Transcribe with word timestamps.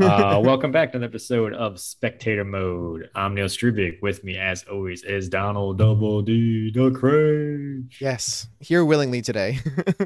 Uh, 0.00 0.40
welcome 0.44 0.70
back 0.70 0.92
to 0.92 0.98
an 0.98 1.02
episode 1.02 1.52
of 1.54 1.80
Spectator 1.80 2.44
Mode. 2.44 3.10
I'm 3.14 3.34
Neil 3.34 3.46
Strubik. 3.46 4.00
With 4.00 4.22
me, 4.22 4.36
as 4.36 4.64
always, 4.64 5.02
is 5.02 5.28
Donald 5.28 5.78
Double 5.78 6.22
D 6.22 6.70
the 6.70 6.90
Craig. 6.92 7.92
Yes, 8.00 8.48
here 8.60 8.84
willingly 8.84 9.22
today. 9.22 9.58
oh, 10.00 10.04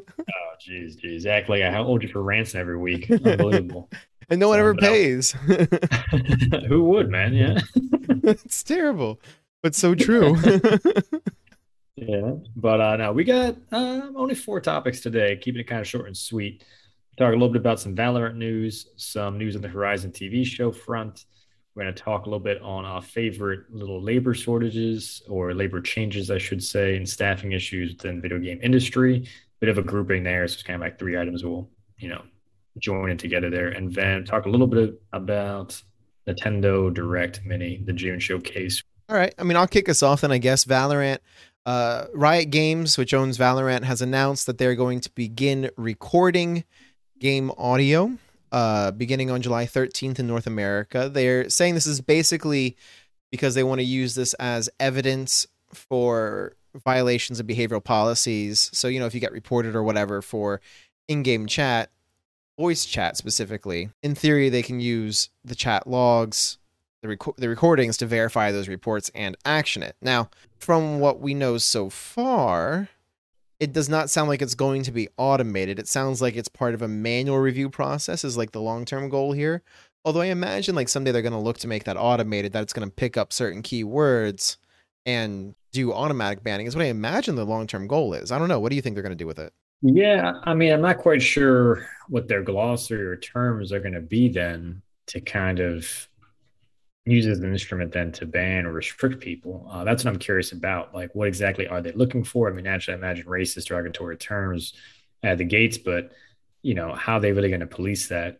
jeez, 0.66 0.96
jeez. 0.98 1.26
Act 1.26 1.48
like 1.50 1.62
I 1.62 1.70
hold 1.70 2.02
you 2.02 2.08
for 2.08 2.22
ransom 2.22 2.60
every 2.60 2.78
week. 2.78 3.10
Unbelievable. 3.10 3.90
and 4.30 4.40
no 4.40 4.48
one 4.48 4.58
ever 4.58 4.74
pays. 4.74 5.32
Who 6.68 6.84
would, 6.84 7.10
man? 7.10 7.34
Yeah. 7.34 7.58
it's 8.24 8.62
terrible, 8.62 9.20
but 9.62 9.74
so 9.74 9.94
true. 9.94 10.36
yeah. 11.96 12.32
But 12.56 12.80
uh, 12.80 12.96
now 12.96 13.12
we 13.12 13.24
got 13.24 13.56
um, 13.72 14.14
only 14.16 14.36
four 14.36 14.60
topics 14.60 15.00
today, 15.00 15.36
keeping 15.36 15.60
it 15.60 15.64
kind 15.64 15.82
of 15.82 15.86
short 15.86 16.06
and 16.06 16.16
sweet 16.16 16.64
talk 17.18 17.28
a 17.28 17.32
little 17.32 17.48
bit 17.48 17.60
about 17.60 17.80
some 17.80 17.94
Valorant 17.94 18.36
news, 18.36 18.88
some 18.96 19.38
news 19.38 19.56
on 19.56 19.62
the 19.62 19.68
Horizon 19.68 20.12
TV 20.12 20.44
show 20.44 20.72
front. 20.72 21.26
We're 21.74 21.84
going 21.84 21.94
to 21.94 22.02
talk 22.02 22.22
a 22.22 22.24
little 22.24 22.40
bit 22.40 22.60
on 22.60 22.84
our 22.84 23.00
favorite 23.00 23.60
little 23.70 24.02
labor 24.02 24.34
shortages 24.34 25.22
or 25.28 25.54
labor 25.54 25.80
changes, 25.80 26.30
I 26.30 26.38
should 26.38 26.62
say, 26.62 26.96
and 26.96 27.08
staffing 27.08 27.52
issues 27.52 27.92
within 27.92 28.16
the 28.16 28.22
video 28.22 28.38
game 28.38 28.60
industry. 28.62 29.26
Bit 29.60 29.70
of 29.70 29.78
a 29.78 29.82
grouping 29.82 30.22
there. 30.22 30.46
So 30.48 30.54
it's 30.54 30.62
kind 30.62 30.74
of 30.74 30.80
like 30.80 30.98
three 30.98 31.18
items 31.18 31.44
we'll, 31.44 31.70
you 31.96 32.08
know, 32.08 32.22
join 32.78 33.10
in 33.10 33.16
together 33.16 33.48
there. 33.48 33.68
And 33.68 33.92
then 33.92 34.24
talk 34.24 34.44
a 34.44 34.50
little 34.50 34.66
bit 34.66 35.00
about 35.12 35.80
Nintendo 36.26 36.92
Direct 36.92 37.44
Mini, 37.44 37.82
the 37.84 37.92
June 37.92 38.18
showcase. 38.18 38.82
All 39.08 39.16
right. 39.16 39.34
I 39.38 39.42
mean, 39.42 39.56
I'll 39.56 39.66
kick 39.66 39.88
us 39.88 40.02
off 40.02 40.22
then, 40.22 40.32
I 40.32 40.38
guess. 40.38 40.64
Valorant. 40.64 41.18
Uh, 41.64 42.06
Riot 42.12 42.50
Games, 42.50 42.98
which 42.98 43.14
owns 43.14 43.38
Valorant, 43.38 43.84
has 43.84 44.02
announced 44.02 44.46
that 44.46 44.58
they're 44.58 44.74
going 44.74 45.00
to 45.00 45.10
begin 45.10 45.70
recording 45.76 46.64
game 47.22 47.52
audio 47.56 48.18
uh, 48.50 48.90
beginning 48.90 49.30
on 49.30 49.40
July 49.40 49.64
13th 49.64 50.18
in 50.18 50.26
North 50.26 50.48
America. 50.48 51.08
They're 51.08 51.48
saying 51.48 51.74
this 51.74 51.86
is 51.86 52.00
basically 52.00 52.76
because 53.30 53.54
they 53.54 53.62
want 53.62 53.78
to 53.78 53.84
use 53.84 54.16
this 54.16 54.34
as 54.34 54.68
evidence 54.80 55.46
for 55.72 56.56
violations 56.74 57.38
of 57.38 57.46
behavioral 57.46 57.82
policies. 57.82 58.68
So, 58.72 58.88
you 58.88 58.98
know, 58.98 59.06
if 59.06 59.14
you 59.14 59.20
get 59.20 59.30
reported 59.30 59.76
or 59.76 59.84
whatever 59.84 60.20
for 60.20 60.60
in 61.06 61.22
game 61.22 61.46
chat, 61.46 61.90
voice 62.58 62.84
chat 62.84 63.16
specifically, 63.16 63.90
in 64.02 64.16
theory, 64.16 64.48
they 64.48 64.62
can 64.62 64.80
use 64.80 65.30
the 65.44 65.54
chat 65.54 65.86
logs, 65.86 66.58
the, 67.02 67.08
rec- 67.08 67.36
the 67.36 67.48
recordings 67.48 67.96
to 67.98 68.06
verify 68.06 68.50
those 68.50 68.68
reports 68.68 69.12
and 69.14 69.36
action 69.44 69.84
it. 69.84 69.94
Now, 70.02 70.28
from 70.58 70.98
what 70.98 71.20
we 71.20 71.34
know 71.34 71.56
so 71.58 71.88
far, 71.88 72.88
it 73.62 73.72
does 73.72 73.88
not 73.88 74.10
sound 74.10 74.28
like 74.28 74.42
it's 74.42 74.56
going 74.56 74.82
to 74.82 74.90
be 74.90 75.08
automated. 75.16 75.78
It 75.78 75.86
sounds 75.86 76.20
like 76.20 76.34
it's 76.34 76.48
part 76.48 76.74
of 76.74 76.82
a 76.82 76.88
manual 76.88 77.38
review 77.38 77.70
process 77.70 78.24
is 78.24 78.36
like 78.36 78.50
the 78.50 78.60
long-term 78.60 79.08
goal 79.08 79.30
here. 79.30 79.62
Although 80.04 80.22
I 80.22 80.26
imagine 80.26 80.74
like 80.74 80.88
someday 80.88 81.12
they're 81.12 81.22
going 81.22 81.32
to 81.32 81.38
look 81.38 81.58
to 81.58 81.68
make 81.68 81.84
that 81.84 81.96
automated 81.96 82.52
that 82.54 82.64
it's 82.64 82.72
going 82.72 82.88
to 82.88 82.92
pick 82.92 83.16
up 83.16 83.32
certain 83.32 83.62
keywords 83.62 84.56
and 85.06 85.54
do 85.70 85.92
automatic 85.92 86.42
banning 86.42 86.66
is 86.66 86.74
what 86.74 86.84
I 86.84 86.88
imagine 86.88 87.36
the 87.36 87.44
long-term 87.44 87.86
goal 87.86 88.14
is. 88.14 88.32
I 88.32 88.38
don't 88.40 88.48
know. 88.48 88.58
What 88.58 88.70
do 88.70 88.74
you 88.74 88.82
think 88.82 88.96
they're 88.96 89.02
going 89.04 89.16
to 89.16 89.16
do 89.16 89.28
with 89.28 89.38
it? 89.38 89.52
Yeah, 89.80 90.32
I 90.42 90.54
mean, 90.54 90.72
I'm 90.72 90.82
not 90.82 90.98
quite 90.98 91.22
sure 91.22 91.86
what 92.08 92.26
their 92.26 92.42
glossary 92.42 93.06
or 93.06 93.16
terms 93.16 93.70
are 93.70 93.78
going 93.78 93.94
to 93.94 94.00
be 94.00 94.28
then 94.28 94.82
to 95.06 95.20
kind 95.20 95.60
of 95.60 96.08
use 97.04 97.26
as 97.26 97.40
an 97.40 97.50
instrument 97.50 97.92
then 97.92 98.12
to 98.12 98.26
ban 98.26 98.64
or 98.64 98.72
restrict 98.72 99.20
people. 99.20 99.66
Uh, 99.70 99.84
that's 99.84 100.04
what 100.04 100.12
I'm 100.12 100.18
curious 100.18 100.52
about. 100.52 100.94
Like, 100.94 101.14
what 101.14 101.28
exactly 101.28 101.66
are 101.66 101.80
they 101.80 101.92
looking 101.92 102.22
for? 102.22 102.48
I 102.48 102.52
mean, 102.52 102.64
naturally, 102.64 102.94
I 102.94 102.98
imagine 102.98 103.26
racist, 103.26 103.66
derogatory 103.66 104.16
terms 104.16 104.74
at 105.22 105.38
the 105.38 105.44
gates, 105.44 105.78
but 105.78 106.12
you 106.62 106.74
know, 106.74 106.94
how 106.94 107.16
are 107.16 107.20
they 107.20 107.32
really 107.32 107.48
going 107.48 107.60
to 107.60 107.66
police 107.66 108.08
that? 108.08 108.38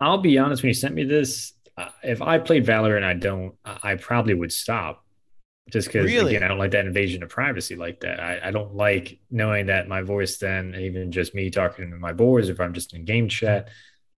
I'll 0.00 0.18
be 0.18 0.36
honest. 0.38 0.62
When 0.62 0.68
you 0.68 0.74
sent 0.74 0.94
me 0.94 1.04
this, 1.04 1.54
uh, 1.78 1.88
if 2.02 2.20
I 2.20 2.38
played 2.38 2.66
Valorant 2.66 2.98
and 2.98 3.06
I 3.06 3.14
don't, 3.14 3.54
I 3.64 3.94
probably 3.94 4.34
would 4.34 4.52
stop. 4.52 5.02
Just 5.68 5.88
because, 5.88 6.06
really? 6.06 6.36
again, 6.36 6.44
I 6.44 6.48
don't 6.48 6.58
like 6.58 6.70
that 6.72 6.86
invasion 6.86 7.24
of 7.24 7.28
privacy 7.28 7.74
like 7.74 8.00
that. 8.00 8.20
I, 8.20 8.40
I 8.44 8.50
don't 8.52 8.76
like 8.76 9.18
knowing 9.32 9.66
that 9.66 9.88
my 9.88 10.02
voice 10.02 10.36
then, 10.36 10.76
even 10.78 11.10
just 11.10 11.34
me 11.34 11.50
talking 11.50 11.90
to 11.90 11.96
my 11.96 12.12
boys, 12.12 12.48
if 12.48 12.60
I'm 12.60 12.72
just 12.72 12.94
in 12.94 13.04
game 13.04 13.28
chat, 13.28 13.68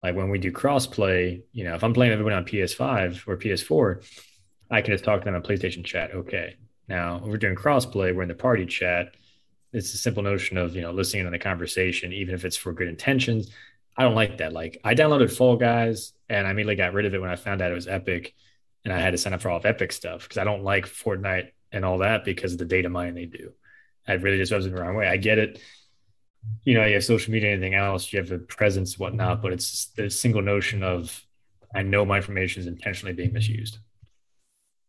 like 0.02 0.14
when 0.14 0.30
we 0.30 0.38
do 0.38 0.52
crossplay, 0.52 1.42
you 1.52 1.64
know, 1.64 1.74
if 1.74 1.82
I'm 1.82 1.94
playing 1.94 2.12
everyone 2.12 2.34
on 2.34 2.44
PS5 2.44 3.26
or 3.26 3.36
PS4, 3.36 4.04
I 4.70 4.82
can 4.82 4.92
just 4.92 5.04
talk 5.04 5.20
to 5.20 5.24
them 5.24 5.34
on 5.34 5.42
PlayStation 5.42 5.84
chat. 5.84 6.14
Okay. 6.14 6.56
Now, 6.88 7.16
if 7.16 7.24
we're 7.24 7.36
doing 7.36 7.56
crossplay, 7.56 8.14
we're 8.14 8.22
in 8.22 8.28
the 8.28 8.34
party 8.34 8.66
chat. 8.66 9.14
It's 9.72 9.92
a 9.94 9.98
simple 9.98 10.22
notion 10.22 10.56
of, 10.56 10.74
you 10.74 10.82
know, 10.82 10.92
listening 10.92 11.24
to 11.24 11.30
the 11.30 11.38
conversation, 11.38 12.12
even 12.12 12.34
if 12.34 12.44
it's 12.44 12.56
for 12.56 12.72
good 12.72 12.88
intentions. 12.88 13.50
I 13.96 14.04
don't 14.04 14.14
like 14.14 14.38
that. 14.38 14.52
Like 14.52 14.80
I 14.84 14.94
downloaded 14.94 15.36
Fall 15.36 15.56
Guys 15.56 16.12
and 16.28 16.46
I 16.46 16.50
immediately 16.50 16.76
got 16.76 16.92
rid 16.92 17.04
of 17.04 17.14
it 17.14 17.20
when 17.20 17.30
I 17.30 17.36
found 17.36 17.60
out 17.60 17.72
it 17.72 17.74
was 17.74 17.88
Epic 17.88 18.34
and 18.84 18.94
I 18.94 19.00
had 19.00 19.10
to 19.10 19.18
sign 19.18 19.34
up 19.34 19.42
for 19.42 19.50
all 19.50 19.58
of 19.58 19.66
Epic 19.66 19.92
stuff 19.92 20.22
because 20.22 20.38
I 20.38 20.44
don't 20.44 20.62
like 20.62 20.86
Fortnite 20.86 21.50
and 21.72 21.84
all 21.84 21.98
that 21.98 22.24
because 22.24 22.52
of 22.52 22.58
the 22.58 22.64
data 22.64 22.88
mining 22.88 23.14
they 23.14 23.26
do. 23.26 23.52
I 24.06 24.14
really 24.14 24.38
just 24.38 24.52
wasn't 24.52 24.74
the 24.74 24.80
wrong 24.80 24.94
way. 24.94 25.08
I 25.08 25.16
get 25.16 25.38
it 25.38 25.60
you 26.64 26.74
know, 26.74 26.84
you 26.84 26.94
have 26.94 27.04
social 27.04 27.32
media, 27.32 27.50
anything 27.50 27.74
else, 27.74 28.12
you 28.12 28.18
have 28.18 28.30
a 28.30 28.38
presence, 28.38 28.98
whatnot, 28.98 29.42
but 29.42 29.52
it's 29.52 29.86
the 29.96 30.10
single 30.10 30.42
notion 30.42 30.82
of 30.82 31.24
I 31.74 31.82
know 31.82 32.04
my 32.04 32.16
information 32.16 32.60
is 32.60 32.66
intentionally 32.66 33.14
being 33.14 33.32
misused. 33.32 33.78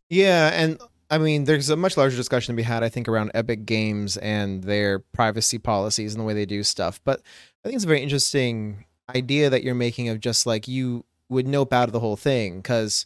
Yeah, 0.09 0.49
and 0.53 0.79
I 1.09 1.17
mean, 1.17 1.43
there's 1.43 1.69
a 1.69 1.75
much 1.75 1.97
larger 1.97 2.15
discussion 2.15 2.53
to 2.53 2.57
be 2.57 2.63
had, 2.63 2.83
I 2.83 2.89
think, 2.89 3.07
around 3.07 3.31
Epic 3.33 3.65
Games 3.65 4.17
and 4.17 4.63
their 4.63 4.99
privacy 4.99 5.57
policies 5.57 6.13
and 6.13 6.21
the 6.21 6.25
way 6.25 6.33
they 6.33 6.45
do 6.45 6.63
stuff. 6.63 6.99
But 7.03 7.21
I 7.63 7.67
think 7.67 7.75
it's 7.75 7.85
a 7.85 7.87
very 7.87 8.01
interesting 8.01 8.85
idea 9.13 9.49
that 9.49 9.63
you're 9.63 9.75
making 9.75 10.09
of 10.09 10.19
just 10.19 10.45
like 10.45 10.67
you 10.67 11.05
would 11.29 11.47
nope 11.47 11.73
out 11.73 11.89
of 11.89 11.93
the 11.93 11.99
whole 11.99 12.15
thing 12.15 12.57
because 12.57 13.05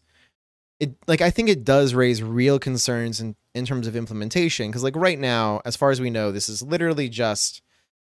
it, 0.79 0.95
like, 1.07 1.21
I 1.21 1.29
think 1.29 1.49
it 1.49 1.63
does 1.63 1.93
raise 1.93 2.21
real 2.21 2.59
concerns 2.59 3.19
in 3.19 3.35
in 3.53 3.65
terms 3.65 3.87
of 3.87 3.95
implementation. 3.95 4.67
Because 4.69 4.83
like 4.83 4.95
right 4.95 5.19
now, 5.19 5.61
as 5.65 5.75
far 5.75 5.91
as 5.91 6.01
we 6.01 6.09
know, 6.09 6.31
this 6.31 6.49
is 6.49 6.61
literally 6.61 7.09
just 7.09 7.61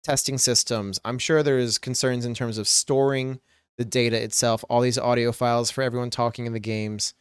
testing 0.02 0.38
systems. 0.38 1.00
I'm 1.04 1.18
sure 1.18 1.42
there's 1.42 1.78
concerns 1.78 2.24
in 2.24 2.34
terms 2.34 2.58
of 2.58 2.68
storing 2.68 3.40
the 3.78 3.84
data 3.84 4.22
itself, 4.22 4.64
all 4.68 4.80
these 4.80 4.98
audio 4.98 5.32
files 5.32 5.70
for 5.70 5.82
everyone 5.82 6.10
talking 6.10 6.46
in 6.46 6.52
the 6.52 6.60
games. 6.60 7.14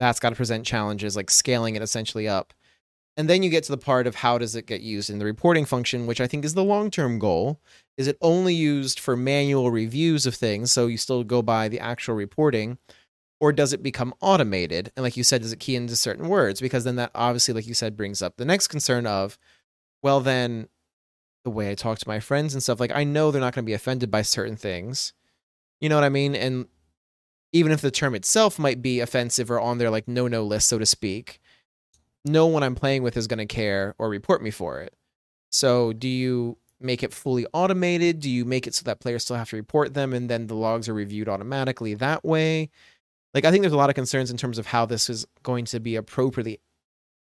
That's 0.00 0.20
got 0.20 0.30
to 0.30 0.36
present 0.36 0.66
challenges 0.66 1.16
like 1.16 1.30
scaling 1.30 1.76
it 1.76 1.82
essentially 1.82 2.28
up. 2.28 2.52
And 3.16 3.30
then 3.30 3.44
you 3.44 3.50
get 3.50 3.62
to 3.64 3.72
the 3.72 3.78
part 3.78 4.08
of 4.08 4.16
how 4.16 4.38
does 4.38 4.56
it 4.56 4.66
get 4.66 4.80
used 4.80 5.08
in 5.08 5.18
the 5.20 5.24
reporting 5.24 5.64
function, 5.64 6.06
which 6.06 6.20
I 6.20 6.26
think 6.26 6.44
is 6.44 6.54
the 6.54 6.64
long-term 6.64 7.20
goal. 7.20 7.60
Is 7.96 8.08
it 8.08 8.18
only 8.20 8.54
used 8.54 8.98
for 8.98 9.16
manual 9.16 9.70
reviews 9.70 10.26
of 10.26 10.34
things, 10.34 10.72
so 10.72 10.88
you 10.88 10.96
still 10.96 11.22
go 11.22 11.40
by 11.40 11.68
the 11.68 11.78
actual 11.78 12.16
reporting, 12.16 12.78
or 13.40 13.52
does 13.52 13.72
it 13.72 13.84
become 13.84 14.14
automated? 14.20 14.90
And 14.96 15.04
like 15.04 15.16
you 15.16 15.22
said, 15.22 15.42
does 15.42 15.52
it 15.52 15.60
key 15.60 15.76
into 15.76 15.94
certain 15.94 16.28
words? 16.28 16.60
Because 16.60 16.82
then 16.82 16.96
that 16.96 17.12
obviously, 17.14 17.54
like 17.54 17.68
you 17.68 17.74
said, 17.74 17.96
brings 17.96 18.20
up 18.20 18.36
the 18.36 18.44
next 18.44 18.66
concern 18.66 19.06
of, 19.06 19.38
well, 20.02 20.18
then 20.18 20.68
the 21.44 21.50
way 21.50 21.70
I 21.70 21.74
talk 21.74 21.98
to 21.98 22.08
my 22.08 22.20
friends 22.20 22.54
and 22.54 22.62
stuff. 22.62 22.80
Like 22.80 22.92
I 22.94 23.04
know 23.04 23.30
they're 23.30 23.40
not 23.40 23.54
going 23.54 23.64
to 23.64 23.66
be 23.66 23.74
offended 23.74 24.10
by 24.10 24.22
certain 24.22 24.56
things. 24.56 25.12
You 25.80 25.88
know 25.88 25.94
what 25.94 26.04
I 26.04 26.08
mean? 26.08 26.34
And 26.34 26.66
even 27.52 27.70
if 27.70 27.80
the 27.80 27.90
term 27.90 28.14
itself 28.14 28.58
might 28.58 28.82
be 28.82 29.00
offensive 29.00 29.50
or 29.50 29.60
on 29.60 29.78
their 29.78 29.90
like 29.90 30.08
no 30.08 30.26
no 30.26 30.42
list, 30.42 30.68
so 30.68 30.78
to 30.78 30.86
speak, 30.86 31.40
no 32.24 32.46
one 32.46 32.62
I'm 32.62 32.74
playing 32.74 33.02
with 33.02 33.16
is 33.16 33.26
going 33.26 33.38
to 33.38 33.46
care 33.46 33.94
or 33.98 34.08
report 34.08 34.42
me 34.42 34.50
for 34.50 34.80
it. 34.80 34.94
So 35.50 35.92
do 35.92 36.08
you 36.08 36.56
make 36.80 37.02
it 37.02 37.12
fully 37.12 37.46
automated? 37.52 38.20
Do 38.20 38.30
you 38.30 38.44
make 38.44 38.66
it 38.66 38.74
so 38.74 38.82
that 38.84 39.00
players 39.00 39.22
still 39.24 39.36
have 39.36 39.50
to 39.50 39.56
report 39.56 39.94
them 39.94 40.12
and 40.12 40.28
then 40.28 40.46
the 40.46 40.56
logs 40.56 40.88
are 40.88 40.94
reviewed 40.94 41.28
automatically 41.28 41.94
that 41.94 42.24
way? 42.24 42.70
Like 43.34 43.44
I 43.44 43.50
think 43.50 43.62
there's 43.62 43.72
a 43.72 43.78
lot 43.78 43.90
of 43.90 43.94
concerns 43.94 44.30
in 44.30 44.36
terms 44.36 44.58
of 44.58 44.66
how 44.66 44.86
this 44.86 45.10
is 45.10 45.26
going 45.42 45.66
to 45.66 45.80
be 45.80 45.96
appropriately 45.96 46.60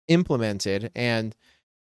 implemented 0.09 0.93
and 0.95 1.34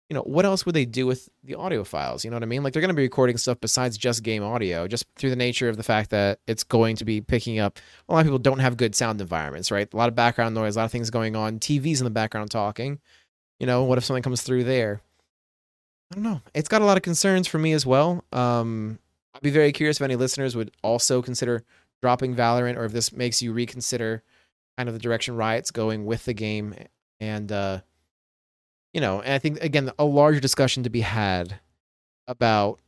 you 0.09 0.13
know, 0.13 0.21
what 0.21 0.45
else 0.45 0.65
would 0.65 0.75
they 0.75 0.85
do 0.85 1.07
with 1.07 1.29
the 1.43 1.55
audio 1.55 1.83
files? 1.83 2.23
You 2.23 2.29
know 2.29 2.35
what 2.35 2.43
I 2.43 2.47
mean? 2.47 2.63
Like 2.63 2.73
they're 2.73 2.81
going 2.81 2.89
to 2.89 2.95
be 2.95 3.01
recording 3.01 3.37
stuff 3.37 3.59
besides 3.59 3.97
just 3.97 4.21
game 4.21 4.43
audio, 4.43 4.87
just 4.87 5.05
through 5.15 5.31
the 5.31 5.35
nature 5.35 5.67
of 5.67 5.77
the 5.77 5.83
fact 5.83 6.11
that 6.11 6.39
it's 6.45 6.63
going 6.63 6.95
to 6.97 7.05
be 7.05 7.21
picking 7.21 7.57
up. 7.59 7.79
A 8.07 8.13
lot 8.13 8.19
of 8.19 8.25
people 8.25 8.39
don't 8.39 8.59
have 8.59 8.77
good 8.77 8.93
sound 8.93 9.19
environments, 9.19 9.71
right? 9.71 9.91
A 9.91 9.97
lot 9.97 10.09
of 10.09 10.15
background 10.15 10.53
noise, 10.53 10.75
a 10.75 10.79
lot 10.79 10.85
of 10.85 10.91
things 10.91 11.09
going 11.09 11.35
on, 11.35 11.59
TVs 11.59 11.99
in 11.99 12.03
the 12.03 12.11
background 12.11 12.51
talking. 12.51 12.99
You 13.59 13.65
know, 13.65 13.83
what 13.83 13.97
if 13.97 14.05
something 14.05 14.21
comes 14.23 14.43
through 14.43 14.65
there? 14.65 15.01
I 16.11 16.15
don't 16.15 16.23
know. 16.23 16.41
It's 16.53 16.69
got 16.69 16.83
a 16.83 16.85
lot 16.85 16.97
of 16.97 17.03
concerns 17.03 17.47
for 17.47 17.57
me 17.57 17.71
as 17.71 17.85
well. 17.85 18.23
Um, 18.31 18.99
I'd 19.33 19.41
be 19.41 19.49
very 19.49 19.71
curious 19.71 19.97
if 19.97 20.03
any 20.03 20.15
listeners 20.15 20.55
would 20.55 20.71
also 20.83 21.23
consider 21.23 21.63
dropping 22.01 22.35
Valorant 22.35 22.77
or 22.77 22.85
if 22.85 22.91
this 22.91 23.11
makes 23.11 23.41
you 23.41 23.53
reconsider 23.53 24.21
kind 24.77 24.87
of 24.87 24.93
the 24.93 24.99
direction 24.99 25.35
Riot's 25.35 25.71
going 25.71 26.05
with 26.05 26.25
the 26.25 26.33
game 26.33 26.75
and 27.19 27.51
uh 27.51 27.79
you 28.95 29.01
know, 29.01 29.19
and 29.19 29.33
I 29.33 29.39
think 29.39 29.61
again 29.61 29.91
a 29.99 30.05
larger 30.05 30.39
discussion 30.39 30.83
to 30.83 30.89
be 30.89 31.01
had 31.01 31.59
about 32.29 32.79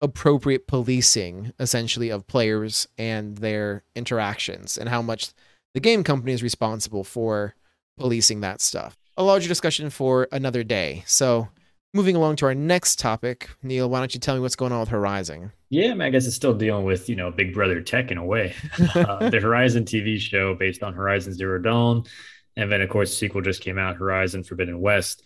appropriate 0.00 0.68
policing 0.68 1.52
essentially 1.58 2.10
of 2.10 2.28
players 2.28 2.86
and 2.96 3.36
their 3.38 3.82
interactions 3.96 4.78
and 4.78 4.88
how 4.88 5.02
much 5.02 5.32
the 5.74 5.80
game 5.80 6.04
company 6.04 6.32
is 6.32 6.44
responsible 6.44 7.02
for 7.02 7.56
policing 7.98 8.40
that 8.40 8.60
stuff. 8.60 8.96
A 9.16 9.24
larger 9.24 9.48
discussion 9.48 9.90
for 9.90 10.28
another 10.30 10.62
day. 10.62 11.02
So 11.06 11.48
moving 11.92 12.14
along 12.14 12.36
to 12.36 12.46
our 12.46 12.54
next 12.54 13.00
topic, 13.00 13.50
Neil, 13.64 13.90
why 13.90 13.98
don't 13.98 14.14
you 14.14 14.20
tell 14.20 14.36
me 14.36 14.40
what's 14.40 14.56
going 14.56 14.70
on 14.70 14.78
with 14.78 14.90
Horizon? 14.90 15.50
Yeah, 15.70 15.94
I 16.00 16.10
guess 16.10 16.24
it's 16.24 16.36
still 16.36 16.54
dealing 16.54 16.84
with 16.84 17.08
you 17.08 17.16
know 17.16 17.32
Big 17.32 17.52
Brother 17.52 17.80
tech 17.80 18.12
in 18.12 18.18
a 18.18 18.24
way. 18.24 18.54
uh, 18.94 19.28
the 19.28 19.40
Horizon 19.40 19.86
TV 19.86 20.20
show 20.20 20.54
based 20.54 20.84
on 20.84 20.94
Horizon 20.94 21.32
Zero 21.32 21.58
Dawn, 21.58 22.04
and 22.56 22.70
then 22.70 22.80
of 22.80 22.88
course 22.90 23.10
the 23.10 23.16
sequel 23.16 23.40
just 23.40 23.62
came 23.62 23.78
out, 23.78 23.96
Horizon 23.96 24.44
Forbidden 24.44 24.80
West. 24.80 25.24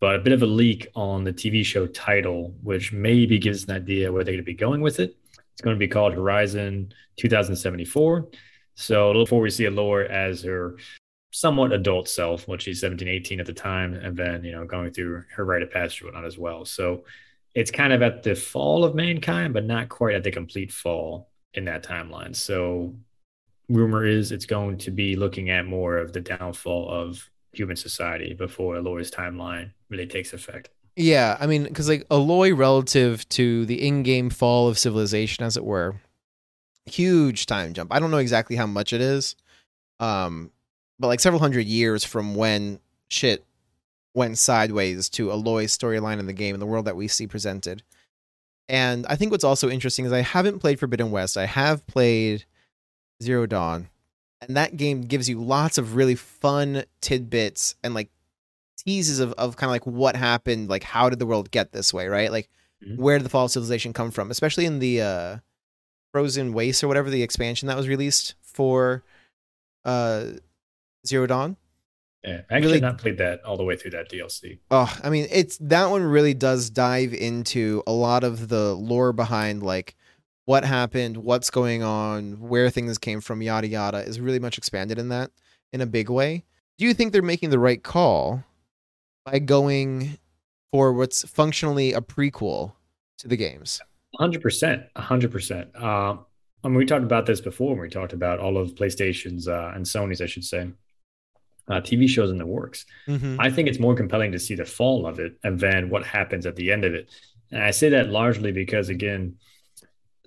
But 0.00 0.16
a 0.16 0.20
bit 0.20 0.32
of 0.32 0.42
a 0.42 0.46
leak 0.46 0.88
on 0.94 1.24
the 1.24 1.32
TV 1.32 1.64
show 1.64 1.86
title, 1.86 2.54
which 2.62 2.92
maybe 2.92 3.38
gives 3.38 3.64
an 3.64 3.76
idea 3.76 4.10
where 4.10 4.24
they're 4.24 4.32
going 4.32 4.44
to 4.44 4.46
be 4.46 4.54
going 4.54 4.80
with 4.80 4.98
it. 4.98 5.16
It's 5.52 5.60
going 5.60 5.76
to 5.76 5.78
be 5.78 5.88
called 5.88 6.14
Horizon 6.14 6.92
2074. 7.16 8.28
So 8.76 9.06
a 9.06 9.08
little 9.08 9.24
before 9.26 9.42
we 9.42 9.50
see 9.50 9.64
Aloy 9.64 10.08
as 10.08 10.42
her 10.42 10.76
somewhat 11.32 11.72
adult 11.72 12.08
self 12.08 12.48
when 12.48 12.58
she's 12.58 12.80
17, 12.80 13.06
18 13.06 13.40
at 13.40 13.46
the 13.46 13.52
time, 13.52 13.92
and 13.92 14.16
then, 14.16 14.42
you 14.42 14.52
know, 14.52 14.64
going 14.64 14.90
through 14.90 15.24
her 15.36 15.44
rite 15.44 15.62
of 15.62 15.70
passage 15.70 16.02
whatnot 16.02 16.24
as 16.24 16.38
well. 16.38 16.64
So 16.64 17.04
it's 17.54 17.70
kind 17.70 17.92
of 17.92 18.00
at 18.00 18.22
the 18.22 18.34
fall 18.34 18.84
of 18.84 18.94
mankind, 18.94 19.52
but 19.52 19.66
not 19.66 19.90
quite 19.90 20.14
at 20.14 20.24
the 20.24 20.30
complete 20.30 20.72
fall 20.72 21.30
in 21.52 21.66
that 21.66 21.84
timeline. 21.84 22.34
So 22.34 22.94
rumor 23.70 24.04
is 24.04 24.32
it's 24.32 24.46
going 24.46 24.76
to 24.78 24.90
be 24.90 25.16
looking 25.16 25.48
at 25.48 25.64
more 25.64 25.96
of 25.96 26.12
the 26.12 26.20
downfall 26.20 26.90
of 26.90 27.30
human 27.52 27.76
society 27.76 28.34
before 28.34 28.74
Aloy's 28.76 29.10
timeline 29.10 29.70
really 29.88 30.06
takes 30.06 30.32
effect. 30.32 30.68
Yeah, 30.96 31.36
I 31.40 31.46
mean, 31.46 31.64
because 31.64 31.88
like 31.88 32.06
Aloy 32.08 32.56
relative 32.56 33.26
to 33.30 33.64
the 33.64 33.86
in-game 33.86 34.28
fall 34.28 34.68
of 34.68 34.78
civilization, 34.78 35.44
as 35.44 35.56
it 35.56 35.64
were, 35.64 35.94
huge 36.86 37.46
time 37.46 37.72
jump. 37.72 37.94
I 37.94 38.00
don't 38.00 38.10
know 38.10 38.18
exactly 38.18 38.56
how 38.56 38.66
much 38.66 38.92
it 38.92 39.00
is, 39.00 39.36
um, 40.00 40.50
but 40.98 41.06
like 41.06 41.20
several 41.20 41.40
hundred 41.40 41.66
years 41.66 42.04
from 42.04 42.34
when 42.34 42.80
shit 43.08 43.44
went 44.14 44.36
sideways 44.38 45.08
to 45.10 45.28
Aloy's 45.28 45.76
storyline 45.76 46.18
in 46.18 46.26
the 46.26 46.32
game 46.32 46.54
and 46.54 46.60
the 46.60 46.66
world 46.66 46.86
that 46.86 46.96
we 46.96 47.06
see 47.06 47.26
presented. 47.26 47.82
And 48.68 49.06
I 49.06 49.16
think 49.16 49.30
what's 49.30 49.44
also 49.44 49.70
interesting 49.70 50.04
is 50.04 50.12
I 50.12 50.20
haven't 50.20 50.58
played 50.58 50.78
Forbidden 50.80 51.10
West. 51.10 51.36
I 51.36 51.46
have 51.46 51.86
played 51.86 52.44
Zero 53.22 53.46
Dawn, 53.46 53.88
and 54.40 54.56
that 54.56 54.76
game 54.76 55.02
gives 55.02 55.28
you 55.28 55.42
lots 55.42 55.78
of 55.78 55.94
really 55.94 56.14
fun 56.14 56.84
tidbits 57.00 57.74
and 57.82 57.94
like 57.94 58.10
teases 58.78 59.20
of, 59.20 59.32
of 59.34 59.56
kind 59.56 59.68
of 59.68 59.72
like 59.72 59.86
what 59.86 60.16
happened, 60.16 60.68
like 60.68 60.82
how 60.82 61.08
did 61.10 61.18
the 61.18 61.26
world 61.26 61.50
get 61.50 61.72
this 61.72 61.92
way, 61.92 62.08
right? 62.08 62.32
Like 62.32 62.48
mm-hmm. 62.84 63.00
where 63.00 63.18
did 63.18 63.24
the 63.24 63.30
fall 63.30 63.46
of 63.46 63.50
civilization 63.50 63.92
come 63.92 64.10
from? 64.10 64.30
Especially 64.30 64.66
in 64.66 64.78
the 64.78 65.02
uh, 65.02 65.36
Frozen 66.12 66.52
Waste 66.52 66.82
or 66.82 66.88
whatever 66.88 67.10
the 67.10 67.22
expansion 67.22 67.68
that 67.68 67.76
was 67.76 67.88
released 67.88 68.34
for 68.42 69.02
uh, 69.84 70.24
Zero 71.06 71.26
Dawn. 71.26 71.56
Yeah, 72.24 72.42
I 72.50 72.56
actually 72.56 72.72
really, 72.72 72.80
not 72.80 72.98
played 72.98 73.16
that 73.18 73.42
all 73.44 73.56
the 73.56 73.64
way 73.64 73.76
through 73.76 73.92
that 73.92 74.10
DLC. 74.10 74.58
Oh, 74.70 74.94
I 75.02 75.08
mean, 75.08 75.26
it's 75.30 75.56
that 75.58 75.90
one 75.90 76.02
really 76.02 76.34
does 76.34 76.68
dive 76.68 77.14
into 77.14 77.82
a 77.86 77.92
lot 77.92 78.24
of 78.24 78.48
the 78.48 78.74
lore 78.74 79.14
behind 79.14 79.62
like 79.62 79.96
what 80.50 80.64
happened, 80.64 81.16
what's 81.16 81.48
going 81.48 81.80
on, 81.84 82.32
where 82.40 82.70
things 82.70 82.98
came 82.98 83.20
from, 83.20 83.40
yada 83.40 83.68
yada, 83.68 83.98
is 83.98 84.18
really 84.18 84.40
much 84.40 84.58
expanded 84.58 84.98
in 84.98 85.08
that 85.08 85.30
in 85.72 85.80
a 85.80 85.86
big 85.86 86.10
way. 86.10 86.44
Do 86.76 86.84
you 86.84 86.92
think 86.92 87.12
they're 87.12 87.22
making 87.22 87.50
the 87.50 87.58
right 87.60 87.80
call 87.80 88.42
by 89.24 89.38
going 89.38 90.18
for 90.72 90.92
what's 90.92 91.22
functionally 91.22 91.92
a 91.92 92.00
prequel 92.00 92.72
to 93.18 93.28
the 93.28 93.36
games? 93.36 93.80
Hundred 94.18 94.42
percent, 94.42 94.82
hundred 94.96 95.30
percent. 95.30 95.68
Uh, 95.76 96.16
I 96.64 96.68
mean, 96.68 96.74
we 96.74 96.84
talked 96.84 97.04
about 97.04 97.26
this 97.26 97.40
before 97.40 97.74
when 97.74 97.82
we 97.82 97.88
talked 97.88 98.12
about 98.12 98.40
all 98.40 98.58
of 98.58 98.74
PlayStation's 98.74 99.46
uh, 99.46 99.70
and 99.76 99.86
Sony's, 99.86 100.20
I 100.20 100.26
should 100.26 100.44
say, 100.44 100.68
uh, 101.68 101.74
TV 101.74 102.08
shows 102.08 102.32
in 102.32 102.38
the 102.38 102.46
works. 102.46 102.86
Mm-hmm. 103.06 103.36
I 103.38 103.50
think 103.50 103.68
it's 103.68 103.78
more 103.78 103.94
compelling 103.94 104.32
to 104.32 104.40
see 104.40 104.56
the 104.56 104.64
fall 104.64 105.06
of 105.06 105.20
it 105.20 105.38
and 105.44 105.60
then 105.60 105.90
what 105.90 106.04
happens 106.04 106.44
at 106.44 106.56
the 106.56 106.72
end 106.72 106.84
of 106.84 106.92
it. 106.92 107.08
And 107.52 107.62
I 107.62 107.70
say 107.70 107.88
that 107.90 108.08
largely 108.08 108.50
because, 108.50 108.88
again, 108.88 109.36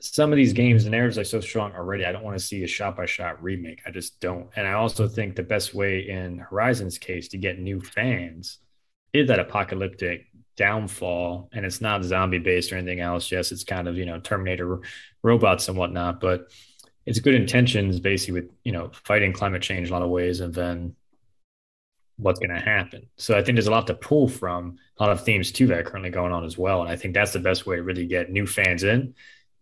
some 0.04 0.34
of 0.34 0.36
these 0.36 0.52
games, 0.52 0.84
the 0.84 0.90
narratives 0.90 1.18
are 1.18 1.24
so 1.24 1.40
strong 1.40 1.72
already. 1.74 2.06
I 2.06 2.12
don't 2.12 2.26
want 2.26 2.38
to 2.38 2.44
see 2.44 2.64
a 2.66 2.68
shot 2.68 2.98
by 2.98 3.06
shot 3.06 3.42
remake. 3.42 3.80
I 3.86 3.92
just 3.92 4.20
don't. 4.20 4.50
And 4.58 4.68
I 4.68 4.74
also 4.74 5.08
think 5.08 5.36
the 5.36 5.44
best 5.44 5.74
way 5.74 6.10
in 6.10 6.40
Horizon's 6.40 6.98
case 6.98 7.30
to 7.30 7.38
get 7.38 7.58
new 7.58 7.80
fans 7.80 8.60
is 9.14 9.30
that 9.30 9.40
apocalyptic 9.40 10.26
downfall. 10.58 11.50
And 11.54 11.66
it's 11.66 11.80
not 11.80 12.04
zombie 12.04 12.40
based 12.40 12.74
or 12.74 12.76
anything 12.76 13.00
else. 13.00 13.32
Yes, 13.32 13.54
it's 13.54 13.64
kind 13.64 13.88
of, 13.88 13.98
you 13.98 14.06
know, 14.06 14.20
Terminator 14.20 14.82
robots 15.24 15.70
and 15.70 15.78
whatnot, 15.78 16.20
but 16.20 16.52
it's 17.06 17.20
good 17.20 17.36
intentions 17.36 18.02
basically 18.02 18.42
with, 18.42 18.52
you 18.66 18.74
know, 18.74 18.92
fighting 19.06 19.32
climate 19.32 19.62
change 19.62 19.88
in 19.88 19.94
a 19.94 19.98
lot 19.98 20.04
of 20.04 20.10
ways 20.10 20.42
and 20.42 20.54
then 20.54 20.96
what's 22.18 22.40
going 22.40 22.54
to 22.54 22.60
happen. 22.60 23.08
So 23.16 23.38
I 23.38 23.42
think 23.42 23.56
there's 23.56 23.68
a 23.68 23.72
lot 23.72 23.88
to 23.88 23.94
pull 23.94 24.28
from, 24.28 24.78
a 24.98 25.04
lot 25.04 25.14
of 25.14 25.24
themes 25.24 25.54
too 25.54 25.68
that 25.68 25.80
are 25.80 25.84
currently 25.84 26.10
going 26.10 26.34
on 26.34 26.44
as 26.44 26.58
well. 26.58 26.82
And 26.82 26.92
I 26.92 26.98
think 26.98 27.14
that's 27.14 27.32
the 27.32 27.40
best 27.40 27.66
way 27.66 27.78
to 27.78 27.84
really 27.84 28.06
get 28.06 28.30
new 28.30 28.46
fans 28.46 28.84
in. 28.84 29.16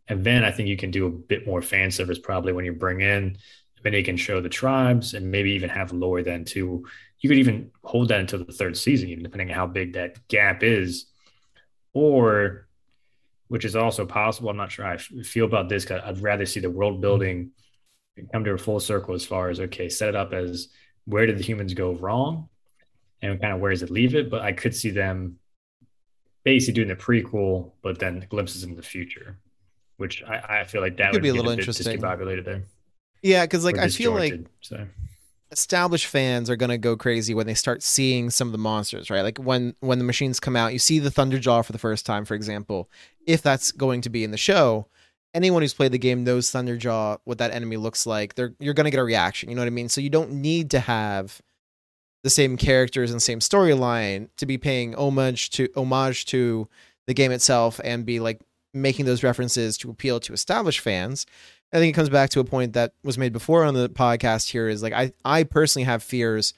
And 0.07 0.23
then 0.23 0.43
I 0.43 0.51
think 0.51 0.67
you 0.67 0.77
can 0.77 0.91
do 0.91 1.05
a 1.05 1.11
bit 1.11 1.47
more 1.47 1.61
fan 1.61 1.91
service 1.91 2.19
probably 2.19 2.53
when 2.53 2.65
you 2.65 2.73
bring 2.73 3.01
in, 3.01 3.37
then 3.83 3.93
they 3.93 4.03
can 4.03 4.17
show 4.17 4.41
the 4.41 4.49
tribes 4.49 5.13
and 5.13 5.31
maybe 5.31 5.51
even 5.51 5.69
have 5.69 5.93
lore 5.93 6.21
then 6.21 6.45
too. 6.45 6.85
You 7.19 7.29
could 7.29 7.37
even 7.37 7.71
hold 7.83 8.09
that 8.09 8.19
until 8.19 8.43
the 8.43 8.51
third 8.51 8.77
season, 8.77 9.09
even 9.09 9.23
depending 9.23 9.49
on 9.49 9.55
how 9.55 9.67
big 9.67 9.93
that 9.93 10.27
gap 10.27 10.63
is. 10.63 11.05
Or, 11.93 12.67
which 13.47 13.65
is 13.65 13.75
also 13.75 14.05
possible. 14.05 14.49
I'm 14.49 14.57
not 14.57 14.71
sure 14.71 14.85
I 14.85 14.97
feel 14.97 15.45
about 15.45 15.69
this 15.69 15.83
because 15.83 16.01
I'd 16.05 16.21
rather 16.21 16.45
see 16.45 16.59
the 16.59 16.69
world 16.69 17.01
building 17.01 17.51
come 18.31 18.43
to 18.43 18.51
a 18.51 18.57
full 18.57 18.79
circle 18.79 19.13
as 19.13 19.25
far 19.25 19.49
as 19.49 19.59
okay, 19.59 19.89
set 19.89 20.09
it 20.09 20.15
up 20.15 20.33
as 20.33 20.69
where 21.05 21.25
did 21.25 21.37
the 21.37 21.43
humans 21.43 21.73
go 21.73 21.93
wrong 21.93 22.49
and 23.21 23.39
kind 23.39 23.53
of 23.53 23.59
where 23.59 23.71
does 23.71 23.83
it 23.83 23.89
leave 23.89 24.15
it? 24.15 24.29
But 24.29 24.41
I 24.41 24.51
could 24.51 24.75
see 24.75 24.89
them 24.89 25.37
basically 26.43 26.73
doing 26.73 26.87
the 26.87 26.95
prequel, 26.95 27.71
but 27.81 27.99
then 27.99 28.25
glimpses 28.29 28.63
into 28.63 28.75
the 28.75 28.81
future, 28.81 29.37
which 30.01 30.21
I, 30.23 30.61
I 30.61 30.63
feel 30.65 30.81
like 30.81 30.97
that 30.97 31.11
could 31.11 31.17
would 31.17 31.23
be 31.23 31.29
a 31.29 31.33
little 31.33 31.51
a 31.51 31.53
interesting. 31.53 31.97
Discombobulated 31.97 32.43
there. 32.43 32.63
Yeah, 33.21 33.45
because 33.45 33.63
like 33.63 33.77
I 33.77 33.87
feel 33.87 34.11
like 34.11 34.33
so. 34.61 34.85
established 35.51 36.07
fans 36.07 36.49
are 36.49 36.55
gonna 36.55 36.77
go 36.77 36.97
crazy 36.97 37.33
when 37.33 37.47
they 37.47 37.53
start 37.53 37.83
seeing 37.83 38.29
some 38.29 38.47
of 38.47 38.51
the 38.51 38.57
monsters, 38.57 39.09
right? 39.09 39.21
Like 39.21 39.37
when 39.37 39.75
when 39.79 39.99
the 39.99 40.03
machines 40.03 40.39
come 40.39 40.55
out, 40.55 40.73
you 40.73 40.79
see 40.79 40.99
the 40.99 41.11
Thunderjaw 41.11 41.63
for 41.63 41.71
the 41.71 41.77
first 41.77 42.05
time, 42.05 42.25
for 42.25 42.35
example. 42.35 42.89
If 43.25 43.41
that's 43.41 43.71
going 43.71 44.01
to 44.01 44.09
be 44.09 44.23
in 44.23 44.31
the 44.31 44.37
show, 44.37 44.87
anyone 45.33 45.61
who's 45.61 45.73
played 45.73 45.91
the 45.91 45.99
game 45.99 46.23
knows 46.23 46.51
Thunderjaw, 46.51 47.19
what 47.23 47.37
that 47.37 47.53
enemy 47.53 47.77
looks 47.77 48.05
like. 48.05 48.35
They're 48.35 48.53
you're 48.59 48.73
gonna 48.73 48.91
get 48.91 48.99
a 48.99 49.03
reaction. 49.03 49.49
You 49.49 49.55
know 49.55 49.61
what 49.61 49.67
I 49.67 49.69
mean? 49.69 49.89
So 49.89 50.01
you 50.01 50.09
don't 50.09 50.31
need 50.31 50.71
to 50.71 50.79
have 50.79 51.41
the 52.23 52.29
same 52.29 52.57
characters 52.57 53.11
and 53.11 53.21
same 53.21 53.39
storyline 53.39 54.29
to 54.37 54.45
be 54.45 54.57
paying 54.57 54.95
homage 54.95 55.49
to 55.51 55.69
homage 55.75 56.25
to 56.25 56.67
the 57.07 57.13
game 57.13 57.31
itself 57.31 57.79
and 57.83 58.05
be 58.05 58.19
like 58.19 58.41
making 58.73 59.05
those 59.05 59.23
references 59.23 59.77
to 59.79 59.89
appeal 59.89 60.19
to 60.21 60.33
established 60.33 60.79
fans. 60.79 61.25
I 61.73 61.77
think 61.77 61.93
it 61.93 61.95
comes 61.95 62.09
back 62.09 62.29
to 62.31 62.39
a 62.39 62.45
point 62.45 62.73
that 62.73 62.93
was 63.03 63.17
made 63.17 63.33
before 63.33 63.63
on 63.63 63.73
the 63.73 63.89
podcast 63.89 64.49
here 64.49 64.67
is 64.67 64.83
like 64.83 64.93
I 64.93 65.13
I 65.23 65.43
personally 65.43 65.85
have 65.85 66.03
fears 66.03 66.53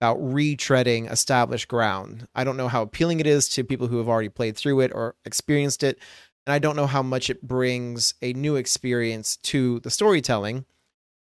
about 0.00 0.18
retreading 0.18 1.10
established 1.10 1.68
ground. 1.68 2.26
I 2.34 2.44
don't 2.44 2.56
know 2.56 2.68
how 2.68 2.82
appealing 2.82 3.20
it 3.20 3.26
is 3.26 3.48
to 3.50 3.64
people 3.64 3.86
who 3.86 3.98
have 3.98 4.08
already 4.08 4.28
played 4.28 4.56
through 4.56 4.80
it 4.80 4.92
or 4.94 5.14
experienced 5.24 5.82
it 5.82 5.98
and 6.46 6.52
I 6.52 6.58
don't 6.58 6.76
know 6.76 6.86
how 6.86 7.02
much 7.02 7.30
it 7.30 7.42
brings 7.42 8.14
a 8.20 8.32
new 8.34 8.56
experience 8.56 9.36
to 9.38 9.80
the 9.80 9.90
storytelling 9.90 10.64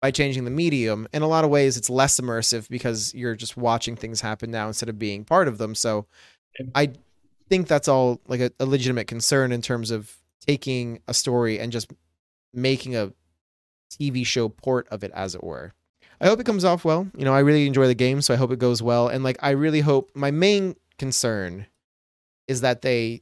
by 0.02 0.12
changing 0.12 0.46
the 0.46 0.52
medium. 0.52 1.08
In 1.14 1.22
a 1.22 1.28
lot 1.28 1.44
of 1.44 1.50
ways, 1.50 1.76
it's 1.76 1.90
less 1.90 2.20
immersive 2.20 2.70
because 2.70 3.14
you're 3.14 3.36
just 3.36 3.58
watching 3.58 3.96
things 3.96 4.22
happen 4.22 4.50
now 4.50 4.68
instead 4.68 4.88
of 4.88 4.98
being 4.98 5.26
part 5.26 5.48
of 5.48 5.58
them. 5.58 5.76
So 5.76 6.06
I 6.74 6.94
think 7.50 7.68
that's 7.68 7.90
all 7.90 8.22
like 8.28 8.40
a, 8.40 8.52
a 8.60 8.66
legitimate 8.66 9.08
concern 9.08 9.52
in 9.52 9.62
terms 9.62 9.92
of 9.92 10.16
taking 10.46 11.00
a 11.08 11.14
story 11.14 11.60
and 11.60 11.72
just 11.72 11.92
making 12.54 12.96
a 12.96 13.14
TV 13.92 14.26
show 14.26 14.50
port 14.50 14.88
of 14.90 15.04
it, 15.04 15.12
as 15.14 15.36
it 15.36 15.44
were. 15.44 15.74
I 16.22 16.28
hope 16.28 16.40
it 16.40 16.46
comes 16.46 16.66
off 16.66 16.84
well. 16.84 17.08
You 17.16 17.26
know, 17.26 17.34
I 17.34 17.40
really 17.40 17.66
enjoy 17.66 17.88
the 17.88 17.96
game, 17.96 18.22
so 18.22 18.34
I 18.34 18.38
hope 18.38 18.52
it 18.52 18.60
goes 18.60 18.82
well. 18.82 19.08
And 19.08 19.24
like, 19.24 19.38
I 19.42 19.52
really 19.52 19.82
hope 19.82 20.12
my 20.14 20.32
main 20.32 20.76
concern 20.98 21.66
is 22.48 22.62
that 22.62 22.82
they 22.82 23.22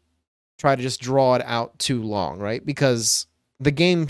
try 0.58 0.76
to 0.76 0.82
just 0.82 1.00
draw 1.00 1.36
it 1.36 1.44
out 1.46 1.78
too 1.78 2.02
long, 2.02 2.40
right? 2.40 2.66
Because 2.66 3.28
the 3.60 3.72
game 3.72 4.08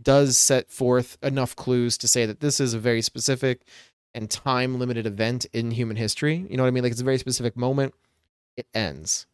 does 0.00 0.38
set 0.38 0.70
forth 0.70 1.18
enough 1.22 1.54
clues 1.54 1.98
to 1.98 2.08
say 2.08 2.24
that 2.24 2.40
this 2.40 2.60
is 2.60 2.72
a 2.72 2.78
very 2.78 3.02
specific 3.02 3.62
and 4.14 4.30
time 4.30 4.78
limited 4.78 5.06
event 5.06 5.46
in 5.52 5.70
human 5.70 5.96
history. 5.96 6.46
You 6.48 6.56
know 6.56 6.62
what 6.62 6.68
I 6.68 6.72
mean? 6.72 6.82
Like 6.82 6.92
it's 6.92 7.00
a 7.00 7.04
very 7.04 7.18
specific 7.18 7.56
moment. 7.56 7.94
It 8.56 8.66
ends, 8.74 9.26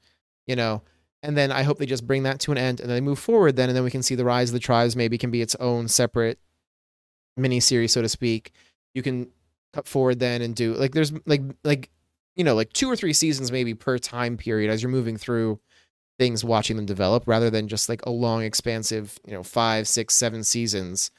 you 0.47 0.56
know? 0.56 0.83
And 1.26 1.37
then 1.37 1.52
I 1.52 1.62
hope 1.62 1.78
they 1.78 1.87
just 1.87 2.06
bring 2.06 2.23
that 2.23 2.40
to 2.40 2.52
an 2.52 2.59
end 2.59 2.80
and 2.80 2.88
then 2.88 2.97
they 2.97 3.00
move 3.00 3.18
forward 3.18 3.56
then. 3.56 3.68
And 3.68 3.76
then 3.76 3.85
we 3.85 3.90
can 3.90 4.02
see 4.02 4.14
the 4.14 4.25
rise 4.25 4.50
of 4.50 4.54
the 4.54 4.61
tribes 4.61 4.97
maybe 4.97 5.18
can 5.18 5.30
be 5.30 5.42
its 5.42 5.54
own 5.56 5.88
separate 5.88 6.38
mini 7.37 7.61
series, 7.61 7.92
so 7.92 8.00
to 8.00 8.09
speak. 8.09 8.52
You 8.95 9.02
can 9.02 9.28
cut 9.73 9.87
forward 9.87 10.21
then 10.21 10.40
and 10.40 10.54
do 10.54 10.75
like 10.75 10.92
there's 10.92 11.12
like, 11.26 11.42
like, 11.64 11.90
you 12.37 12.45
know, 12.45 12.54
like 12.54 12.73
two 12.73 12.90
or 12.90 12.97
three 12.97 13.12
seasons 13.12 13.52
maybe 13.52 13.75
per 13.75 13.99
time 13.99 14.37
period 14.37 14.71
as 14.71 14.83
you're 14.83 14.90
moving 14.90 15.16
through 15.16 15.61
things 16.18 16.45
watching 16.45 16.76
them 16.76 16.87
develop 16.87 17.25
rather 17.26 17.50
than 17.50 17.68
just 17.68 17.88
like 17.88 18.04
a 18.06 18.11
long 18.11 18.42
expansive 18.42 19.18
you 19.26 19.33
know 19.33 19.42
five 19.42 19.87
six 19.87 20.14
seven 20.14 20.42
seasons 20.42 21.11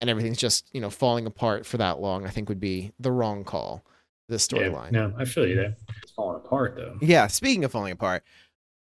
and 0.00 0.10
everything's 0.10 0.38
just 0.38 0.68
you 0.72 0.80
know 0.80 0.90
falling 0.90 1.26
apart 1.26 1.64
for 1.64 1.78
that 1.78 2.00
long 2.00 2.26
i 2.26 2.30
think 2.30 2.48
would 2.48 2.60
be 2.60 2.92
the 3.00 3.10
wrong 3.10 3.44
call 3.44 3.84
the 4.28 4.36
storyline 4.36 4.92
yeah, 4.92 5.06
no 5.06 5.14
i 5.18 5.24
feel 5.24 5.46
you 5.46 5.54
there 5.54 5.74
it's 6.02 6.12
falling 6.12 6.36
apart 6.36 6.76
though 6.76 6.96
yeah 7.00 7.26
speaking 7.26 7.64
of 7.64 7.72
falling 7.72 7.92
apart 7.92 8.22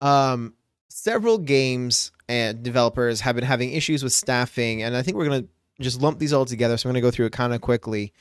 Um, 0.01 0.55
several 0.89 1.39
games 1.39 2.13
and 2.29 2.63
developers 2.63 3.21
have 3.21 3.37
been 3.37 3.45
having 3.45 3.73
issues 3.73 4.03
with 4.03 4.13
staffing, 4.13 4.83
and 4.83 4.97
I 4.97 5.03
think 5.03 5.17
we're 5.17 5.27
gonna 5.27 5.47
just 5.81 6.01
lump 6.01 6.19
these 6.19 6.33
all 6.33 6.45
together. 6.45 6.77
So 6.77 6.89
I'm 6.89 6.93
gonna 6.93 7.03
go 7.03 7.11
through 7.11 7.27
it 7.27 7.33
kind 7.33 7.55
of 7.55 7.61
quickly. 7.61 8.13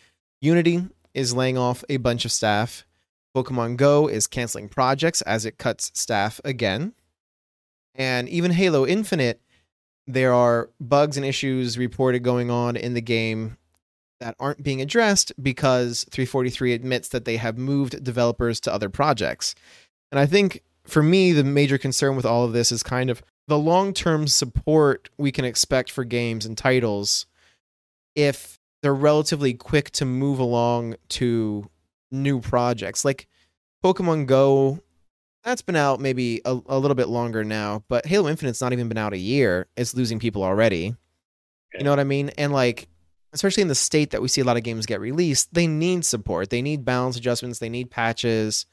Unity 0.42 0.86
is 1.14 1.34
laying 1.34 1.58
off 1.58 1.84
a 1.90 1.98
bunch 1.98 2.26
of 2.26 2.32
staff. 2.32 2.86
Pokemon 3.36 3.78
Go 3.78 4.08
is 4.08 4.28
canceling 4.28 4.70
projects 4.70 5.22
as 5.24 5.46
it 5.46 5.58
cuts 5.58 5.92
staff 5.94 6.40
again. 6.46 6.94
And 7.96 8.30
even 8.30 8.52
Halo 8.52 8.86
Infinite, 8.86 9.42
there 10.08 10.34
are 10.34 10.70
bugs 10.80 11.18
and 11.18 11.26
issues 11.26 11.78
reported 11.78 12.20
going 12.20 12.50
on 12.50 12.76
in 12.76 12.94
the 12.94 13.02
game 13.02 13.58
that 14.20 14.36
aren't 14.40 14.64
being 14.64 14.82
addressed 14.82 15.32
because 15.42 16.06
343 16.12 16.74
admits 16.74 17.10
that 17.10 17.26
they 17.26 17.38
have 17.38 17.58
moved 17.58 18.04
developers 18.04 18.60
to 18.62 18.74
other 18.74 18.90
projects. 18.90 19.56
And 20.12 20.20
I 20.20 20.26
think 20.26 20.62
for 20.86 21.04
me, 21.04 21.32
the 21.32 21.44
major 21.44 21.78
concern 21.78 22.16
with 22.16 22.26
all 22.26 22.44
of 22.46 22.54
this 22.54 22.72
is 22.72 22.84
kind 22.84 23.10
of 23.10 23.24
the 23.48 23.58
long 23.58 23.94
term 23.94 24.28
support 24.28 25.10
we 25.18 25.32
can 25.32 25.46
expect 25.46 25.92
for 25.92 26.04
games 26.04 26.46
and 26.46 26.58
titles 26.58 27.26
if 28.16 28.60
they're 28.82 28.94
relatively 28.94 29.54
quick 29.54 29.92
to 29.92 30.06
move 30.06 30.40
along 30.40 30.96
to 31.10 31.70
new 32.12 32.40
projects. 32.40 33.04
Like 33.04 33.28
Pokemon 33.84 34.28
Go, 34.28 34.80
that's 35.44 35.62
been 35.62 35.76
out 35.76 36.00
maybe 36.00 36.42
a, 36.46 36.60
a 36.68 36.80
little 36.80 36.96
bit 36.96 37.08
longer 37.08 37.44
now, 37.44 37.84
but 37.88 38.06
Halo 38.06 38.30
Infinite's 38.30 38.62
not 38.62 38.74
even 38.74 38.88
been 38.88 38.98
out 38.98 39.14
a 39.14 39.18
year. 39.18 39.68
It's 39.76 39.94
losing 39.94 40.20
people 40.20 40.44
already. 40.44 40.96
You 41.78 41.84
know 41.84 41.90
what 41.90 42.00
I 42.00 42.06
mean? 42.06 42.30
And 42.38 42.54
like 42.54 42.88
especially 43.36 43.62
in 43.62 43.68
the 43.68 43.76
state 43.76 44.12
that 44.12 44.22
we 44.22 44.30
see 44.30 44.40
a 44.40 44.46
lot 44.46 44.56
of 44.56 44.64
games 44.64 44.86
get 44.86 45.02
released, 45.02 45.54
they 45.54 45.68
need 45.68 46.06
support. 46.06 46.50
They 46.50 46.62
need 46.62 46.86
balance 46.86 47.18
adjustments, 47.18 47.60
they 47.60 47.70
need 47.70 47.92
patches. 47.92 48.66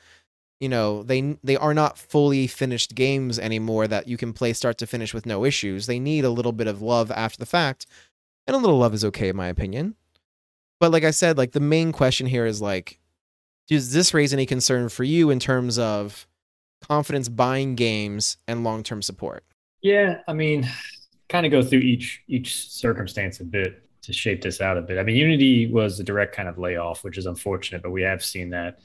You 0.63 0.69
know, 0.69 1.03
they 1.03 1.37
they 1.43 1.57
are 1.57 1.75
not 1.75 1.99
fully 1.99 2.47
finished 2.47 2.95
games 2.95 3.37
anymore 3.37 3.89
that 3.89 4.07
you 4.07 4.17
can 4.17 4.33
play 4.33 4.53
start 4.53 4.79
to 4.79 4.87
finish 4.87 5.13
with 5.13 5.27
no 5.27 5.45
issues. 5.45 5.87
They 5.87 5.99
need 5.99 6.25
a 6.25 6.31
little 6.31 6.53
bit 6.53 6.69
of 6.69 6.81
love 6.81 7.11
after 7.11 7.37
the 7.37 7.47
fact. 7.47 7.85
And 8.47 8.55
a 8.55 8.61
little 8.61 8.79
love 8.79 8.95
is 8.95 9.05
okay 9.07 9.29
in 9.29 9.35
my 9.35 9.49
opinion. 9.49 9.97
But 10.79 10.93
like 10.93 11.03
I 11.03 11.11
said, 11.11 11.37
like 11.37 11.51
the 11.51 11.59
main 11.59 11.91
question 11.91 12.29
here 12.29 12.47
is 12.47 12.63
like 12.63 13.01
does 13.67 13.93
this 13.93 14.15
raise 14.15 14.33
any 14.33 14.47
concern 14.47 14.89
for 14.89 15.03
you 15.03 15.31
in 15.31 15.41
terms 15.41 15.81
of 15.81 16.29
confidence 16.81 17.29
buying 17.29 17.75
games 17.75 18.37
and 18.47 18.63
long-term 18.63 19.03
support? 19.03 19.43
Yeah, 19.81 20.21
I 20.29 20.33
mean, 20.33 20.69
kind 21.29 21.45
of 21.45 21.51
go 21.51 21.65
through 21.65 21.81
each 21.81 22.23
each 22.29 22.71
circumstance 22.71 23.41
a 23.41 23.45
bit 23.45 23.83
to 24.03 24.13
shape 24.13 24.43
this 24.43 24.61
out 24.61 24.79
a 24.79 24.83
bit. 24.83 24.99
I 24.99 25.03
mean, 25.03 25.17
Unity 25.17 25.67
was 25.67 25.99
a 25.99 26.05
direct 26.05 26.37
kind 26.37 26.49
of 26.49 26.57
layoff, 26.57 27.03
which 27.03 27.19
is 27.19 27.27
unfortunate, 27.27 27.83
but 27.83 27.91
we 27.91 28.03
have 28.03 28.23
seen 28.23 28.51
that. 28.51 28.79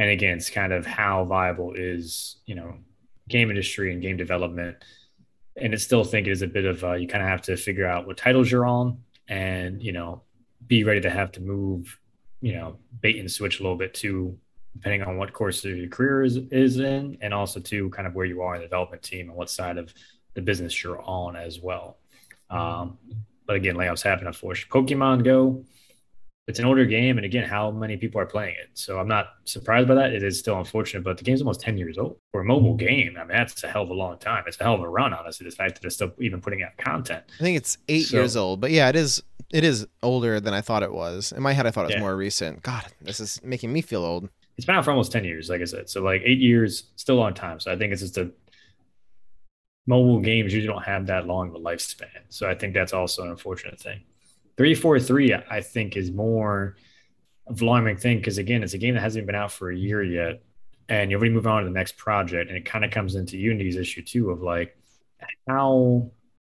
And 0.00 0.08
again, 0.08 0.38
it's 0.38 0.48
kind 0.48 0.72
of 0.72 0.86
how 0.86 1.26
viable 1.26 1.74
is 1.74 2.36
you 2.46 2.54
know 2.54 2.74
game 3.28 3.50
industry 3.50 3.92
and 3.92 4.00
game 4.00 4.16
development. 4.16 4.78
And 5.56 5.74
I 5.74 5.76
still 5.76 6.04
think 6.04 6.26
it 6.26 6.30
is 6.30 6.40
a 6.40 6.46
bit 6.46 6.64
of 6.64 6.82
uh, 6.82 6.94
you 6.94 7.06
kind 7.06 7.22
of 7.22 7.28
have 7.28 7.42
to 7.42 7.56
figure 7.58 7.86
out 7.86 8.06
what 8.06 8.16
titles 8.16 8.50
you're 8.50 8.64
on, 8.64 9.02
and 9.28 9.82
you 9.82 9.92
know, 9.92 10.22
be 10.66 10.84
ready 10.84 11.02
to 11.02 11.10
have 11.10 11.32
to 11.32 11.42
move, 11.42 11.98
you 12.40 12.54
know, 12.54 12.78
bait 13.02 13.18
and 13.18 13.30
switch 13.30 13.60
a 13.60 13.62
little 13.62 13.76
bit 13.76 13.92
too, 13.92 14.38
depending 14.72 15.02
on 15.02 15.18
what 15.18 15.34
course 15.34 15.66
of 15.66 15.76
your 15.76 15.90
career 15.90 16.22
is 16.22 16.38
is 16.50 16.80
in, 16.80 17.18
and 17.20 17.34
also 17.34 17.60
to 17.60 17.90
kind 17.90 18.08
of 18.08 18.14
where 18.14 18.24
you 18.24 18.40
are 18.40 18.54
in 18.54 18.62
the 18.62 18.66
development 18.66 19.02
team 19.02 19.28
and 19.28 19.36
what 19.36 19.50
side 19.50 19.76
of 19.76 19.92
the 20.32 20.40
business 20.40 20.82
you're 20.82 21.02
on 21.02 21.36
as 21.36 21.60
well. 21.60 21.98
Um, 22.48 22.96
but 23.46 23.56
again, 23.56 23.76
layoffs 23.76 24.02
happen, 24.02 24.26
unfortunately. 24.26 24.80
Pokemon 24.80 25.24
Go, 25.24 25.62
it's 26.50 26.58
an 26.58 26.64
older 26.64 26.84
game. 26.84 27.16
And 27.16 27.24
again, 27.24 27.48
how 27.48 27.70
many 27.70 27.96
people 27.96 28.20
are 28.20 28.26
playing 28.26 28.56
it? 28.60 28.70
So 28.74 28.98
I'm 28.98 29.06
not 29.06 29.34
surprised 29.44 29.86
by 29.86 29.94
that. 29.94 30.12
It 30.12 30.24
is 30.24 30.36
still 30.36 30.58
unfortunate, 30.58 31.04
but 31.04 31.16
the 31.16 31.22
game's 31.22 31.40
almost 31.40 31.60
10 31.60 31.78
years 31.78 31.96
old 31.96 32.18
for 32.32 32.40
a 32.40 32.44
mobile 32.44 32.74
mm-hmm. 32.76 32.86
game. 32.86 33.16
I 33.16 33.20
mean, 33.20 33.28
that's 33.28 33.62
a 33.62 33.68
hell 33.68 33.84
of 33.84 33.90
a 33.90 33.94
long 33.94 34.18
time. 34.18 34.42
It's 34.48 34.60
a 34.60 34.64
hell 34.64 34.74
of 34.74 34.80
a 34.80 34.88
run, 34.88 35.14
honestly, 35.14 35.48
the 35.48 35.54
fact 35.54 35.76
that 35.76 35.82
they're 35.82 35.90
still 35.90 36.12
even 36.18 36.40
putting 36.40 36.64
out 36.64 36.76
content. 36.76 37.22
I 37.38 37.42
think 37.42 37.56
it's 37.56 37.78
eight 37.88 38.06
so, 38.06 38.16
years 38.16 38.36
old, 38.36 38.60
but 38.60 38.72
yeah, 38.72 38.88
it 38.88 38.96
is. 38.96 39.22
It 39.52 39.64
is 39.64 39.84
older 40.00 40.38
than 40.38 40.54
I 40.54 40.60
thought 40.60 40.84
it 40.84 40.92
was. 40.92 41.32
In 41.32 41.42
my 41.42 41.52
head, 41.52 41.66
I 41.66 41.72
thought 41.72 41.82
it 41.82 41.88
was 41.88 41.94
yeah. 41.94 42.00
more 42.00 42.14
recent. 42.14 42.62
God, 42.62 42.84
this 43.00 43.18
is 43.18 43.40
making 43.42 43.72
me 43.72 43.80
feel 43.80 44.04
old. 44.04 44.28
It's 44.56 44.64
been 44.64 44.76
out 44.76 44.84
for 44.84 44.92
almost 44.92 45.10
10 45.10 45.24
years, 45.24 45.50
like 45.50 45.60
I 45.60 45.64
said. 45.64 45.90
So, 45.90 46.02
like 46.02 46.22
eight 46.24 46.38
years, 46.38 46.84
still 46.94 47.16
a 47.16 47.20
long 47.20 47.34
time. 47.34 47.58
So, 47.58 47.72
I 47.72 47.76
think 47.76 47.92
it's 47.92 48.00
just 48.00 48.16
a 48.16 48.30
mobile 49.88 50.20
games 50.20 50.54
usually 50.54 50.72
don't 50.72 50.84
have 50.84 51.06
that 51.06 51.26
long 51.26 51.48
of 51.48 51.56
a 51.56 51.58
lifespan. 51.58 52.06
So, 52.28 52.48
I 52.48 52.54
think 52.54 52.74
that's 52.74 52.92
also 52.92 53.24
an 53.24 53.30
unfortunate 53.30 53.80
thing. 53.80 54.02
Three 54.60 54.74
four 54.74 55.00
three, 55.00 55.32
I 55.32 55.62
think, 55.62 55.96
is 55.96 56.12
more 56.12 56.76
of 57.46 57.62
alarming 57.62 57.96
thing 57.96 58.18
because 58.18 58.36
again, 58.36 58.62
it's 58.62 58.74
a 58.74 58.78
game 58.78 58.92
that 58.92 59.00
hasn't 59.00 59.24
been 59.24 59.34
out 59.34 59.52
for 59.52 59.70
a 59.70 59.74
year 59.74 60.02
yet, 60.02 60.42
and 60.90 61.10
you 61.10 61.16
already 61.16 61.32
move 61.32 61.46
on 61.46 61.62
to 61.62 61.66
the 61.66 61.72
next 61.72 61.96
project, 61.96 62.50
and 62.50 62.58
it 62.58 62.66
kind 62.66 62.84
of 62.84 62.90
comes 62.90 63.14
into 63.14 63.38
Unity's 63.38 63.76
issue 63.76 64.02
too 64.02 64.28
of 64.28 64.42
like 64.42 64.76
how 65.48 66.10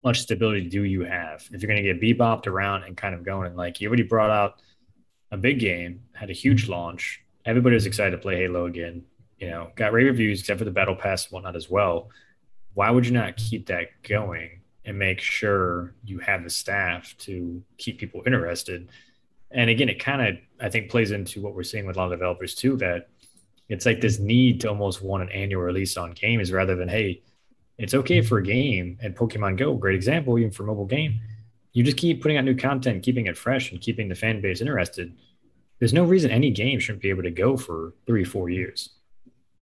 much 0.05 0.21
stability 0.21 0.69
do 0.69 0.85
you 0.85 1.01
have 1.01 1.49
if 1.51 1.63
you're 1.63 1.67
going 1.67 1.83
to 1.83 1.95
get 1.95 1.99
bebopped 1.99 2.47
around 2.47 2.83
and 2.83 2.95
kind 2.95 3.15
of 3.15 3.25
going 3.25 3.47
and 3.47 3.57
like 3.57 3.81
you 3.81 3.89
already 3.89 4.03
brought 4.03 4.29
out 4.29 4.61
a 5.31 5.39
big 5.39 5.59
game, 5.59 6.03
had 6.13 6.29
a 6.29 6.35
huge 6.35 6.65
mm-hmm. 6.65 6.73
launch, 6.73 7.25
everybody 7.47 7.73
was 7.73 7.87
excited 7.87 8.11
to 8.11 8.19
play 8.19 8.37
Halo 8.37 8.67
again. 8.67 9.03
You 9.39 9.49
know, 9.49 9.71
got 9.77 9.95
rave 9.95 10.09
reviews 10.09 10.41
except 10.41 10.59
for 10.59 10.67
the 10.67 10.71
battle 10.71 10.95
pass 10.95 11.25
and 11.25 11.33
whatnot 11.33 11.57
as 11.57 11.71
well. 11.71 12.11
Why 12.75 12.91
would 12.91 13.07
you 13.07 13.13
not 13.13 13.39
keep 13.39 13.69
that 13.69 14.03
going? 14.03 14.61
And 14.85 14.99
make 14.99 15.21
sure 15.21 15.95
you 16.05 16.19
have 16.19 16.45
the 16.45 16.51
staff 16.51 17.15
to 17.19 17.63
keep 17.79 17.99
people 17.99 18.23
interested. 18.27 18.89
And 19.51 19.71
again, 19.71 19.89
it 19.89 19.99
kind 19.99 20.23
of 20.23 20.37
I 20.61 20.69
think 20.69 20.91
plays 20.91 21.11
into 21.11 21.41
what 21.41 21.55
we're 21.55 21.63
seeing 21.63 21.87
with 21.87 21.97
a 21.97 21.99
lot 21.99 22.13
of 22.13 22.19
developers 22.19 22.55
too 22.55 22.77
that 22.77 23.09
it's 23.69 23.87
like 23.87 24.01
this 24.01 24.19
need 24.19 24.61
to 24.61 24.69
almost 24.69 25.03
want 25.03 25.23
an 25.23 25.31
annual 25.31 25.63
release 25.63 25.97
on 25.97 26.13
games 26.13 26.53
rather 26.53 26.77
than 26.77 26.89
hey, 26.89 27.23
it's 27.79 27.95
okay 27.95 28.21
for 28.21 28.39
a 28.39 28.43
game 28.43 28.99
and 29.03 29.17
Pokemon 29.17 29.57
Go, 29.57 29.75
great 29.75 29.97
example, 29.97 30.39
even 30.39 30.51
for 30.51 30.65
mobile 30.65 30.85
game. 30.85 31.21
You 31.73 31.83
just 31.83 31.97
keep 31.97 32.23
putting 32.23 32.37
out 32.37 32.45
new 32.45 32.57
content, 32.57 33.03
keeping 33.03 33.27
it 33.27 33.37
fresh, 33.37 33.73
and 33.73 33.81
keeping 33.81 34.09
the 34.09 34.15
fan 34.15 34.41
base 34.41 34.61
interested. 34.61 35.13
There's 35.81 35.93
no 35.93 36.05
reason 36.05 36.31
any 36.31 36.51
game 36.51 36.79
shouldn't 36.79 37.03
be 37.03 37.11
able 37.11 37.25
to 37.25 37.33
go 37.33 37.57
for 37.57 37.95
three, 38.07 38.23
four 38.23 38.49
years. 38.49 38.91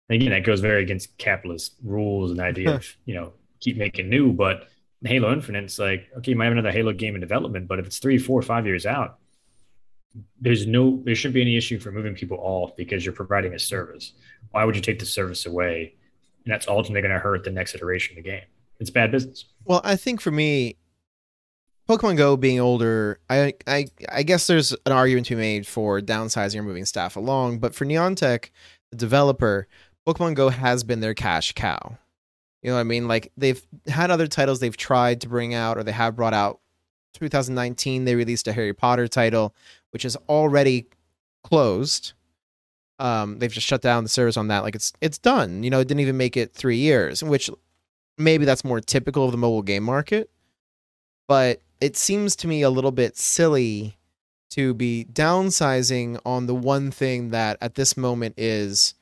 And 0.08 0.20
again, 0.20 0.32
that 0.32 0.44
goes 0.44 0.60
very 0.60 0.82
against 0.82 1.16
capitalist 1.16 1.76
rules 1.82 2.30
and 2.30 2.40
idea 2.40 2.74
of 2.74 2.96
you 3.06 3.14
know 3.14 3.32
keep 3.60 3.78
making 3.78 4.10
new, 4.10 4.32
but 4.32 4.68
Halo 5.04 5.32
Infinite, 5.32 5.64
it's 5.64 5.78
like, 5.78 6.08
okay, 6.18 6.32
you 6.32 6.36
might 6.36 6.44
have 6.44 6.52
another 6.52 6.70
Halo 6.70 6.92
game 6.92 7.14
in 7.14 7.20
development, 7.20 7.68
but 7.68 7.78
if 7.78 7.86
it's 7.86 7.98
three, 7.98 8.18
four, 8.18 8.40
five 8.42 8.66
years 8.66 8.86
out, 8.86 9.18
there's 10.40 10.66
no, 10.66 11.00
there 11.04 11.14
shouldn't 11.14 11.34
be 11.34 11.40
any 11.40 11.56
issue 11.56 11.78
for 11.78 11.90
moving 11.90 12.14
people 12.14 12.38
off 12.40 12.76
because 12.76 13.04
you're 13.04 13.14
providing 13.14 13.54
a 13.54 13.58
service. 13.58 14.12
Why 14.50 14.64
would 14.64 14.76
you 14.76 14.82
take 14.82 14.98
the 14.98 15.06
service 15.06 15.46
away? 15.46 15.94
And 16.44 16.52
that's 16.52 16.68
ultimately 16.68 17.00
going 17.00 17.14
to 17.14 17.18
hurt 17.18 17.44
the 17.44 17.50
next 17.50 17.74
iteration 17.74 18.16
of 18.18 18.24
the 18.24 18.30
game. 18.30 18.42
It's 18.78 18.90
bad 18.90 19.10
business. 19.10 19.46
Well, 19.64 19.80
I 19.84 19.96
think 19.96 20.20
for 20.20 20.30
me, 20.30 20.76
Pokemon 21.88 22.16
Go 22.16 22.36
being 22.36 22.60
older, 22.60 23.20
I, 23.30 23.54
I, 23.66 23.86
I 24.10 24.22
guess 24.22 24.46
there's 24.46 24.72
an 24.72 24.92
argument 24.92 25.26
to 25.26 25.36
be 25.36 25.40
made 25.40 25.66
for 25.66 26.00
downsizing 26.00 26.56
or 26.56 26.62
moving 26.62 26.84
staff 26.84 27.16
along. 27.16 27.58
But 27.58 27.74
for 27.74 27.84
Niantic, 27.84 28.50
the 28.90 28.96
developer, 28.96 29.66
Pokemon 30.06 30.34
Go 30.34 30.48
has 30.48 30.84
been 30.84 31.00
their 31.00 31.14
cash 31.14 31.52
cow. 31.52 31.98
You 32.62 32.70
know 32.70 32.76
what 32.76 32.80
I 32.80 32.84
mean? 32.84 33.08
Like 33.08 33.32
they've 33.36 33.60
had 33.86 34.10
other 34.10 34.26
titles 34.26 34.60
they've 34.60 34.76
tried 34.76 35.20
to 35.22 35.28
bring 35.28 35.54
out 35.54 35.78
or 35.78 35.82
they 35.82 35.92
have 35.92 36.16
brought 36.16 36.34
out. 36.34 36.60
2019 37.14 38.06
they 38.06 38.14
released 38.14 38.48
a 38.48 38.52
Harry 38.54 38.72
Potter 38.72 39.06
title 39.06 39.54
which 39.90 40.04
is 40.04 40.16
already 40.28 40.86
closed. 41.44 42.12
Um, 42.98 43.38
they've 43.38 43.52
just 43.52 43.66
shut 43.66 43.82
down 43.82 44.04
the 44.04 44.08
service 44.08 44.36
on 44.36 44.48
that. 44.48 44.62
Like 44.62 44.74
it's 44.74 44.92
it's 45.00 45.18
done. 45.18 45.62
You 45.62 45.70
know, 45.70 45.80
it 45.80 45.88
didn't 45.88 46.00
even 46.00 46.16
make 46.16 46.36
it 46.36 46.54
three 46.54 46.78
years, 46.78 47.22
which 47.22 47.50
maybe 48.18 48.44
that's 48.44 48.64
more 48.64 48.80
typical 48.80 49.24
of 49.24 49.32
the 49.32 49.38
mobile 49.38 49.62
game 49.62 49.82
market. 49.82 50.30
But 51.28 51.60
it 51.80 51.96
seems 51.96 52.36
to 52.36 52.48
me 52.48 52.62
a 52.62 52.70
little 52.70 52.92
bit 52.92 53.16
silly 53.16 53.98
to 54.50 54.74
be 54.74 55.06
downsizing 55.10 56.20
on 56.24 56.46
the 56.46 56.54
one 56.54 56.90
thing 56.90 57.30
that 57.30 57.56
at 57.60 57.74
this 57.74 57.96
moment 57.96 58.34
is 58.36 58.94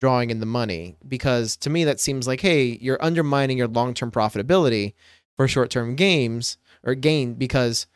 drawing 0.00 0.30
in 0.30 0.40
the 0.40 0.46
money 0.46 0.96
because 1.06 1.56
to 1.56 1.70
me 1.70 1.84
that 1.84 2.00
seems 2.00 2.26
like 2.26 2.40
hey 2.40 2.78
you're 2.80 3.02
undermining 3.02 3.58
your 3.58 3.68
long-term 3.68 4.10
profitability 4.10 4.94
for 5.36 5.48
short-term 5.48 5.96
games 5.96 6.56
or 6.84 6.94
gain 6.94 7.34
because 7.34 7.86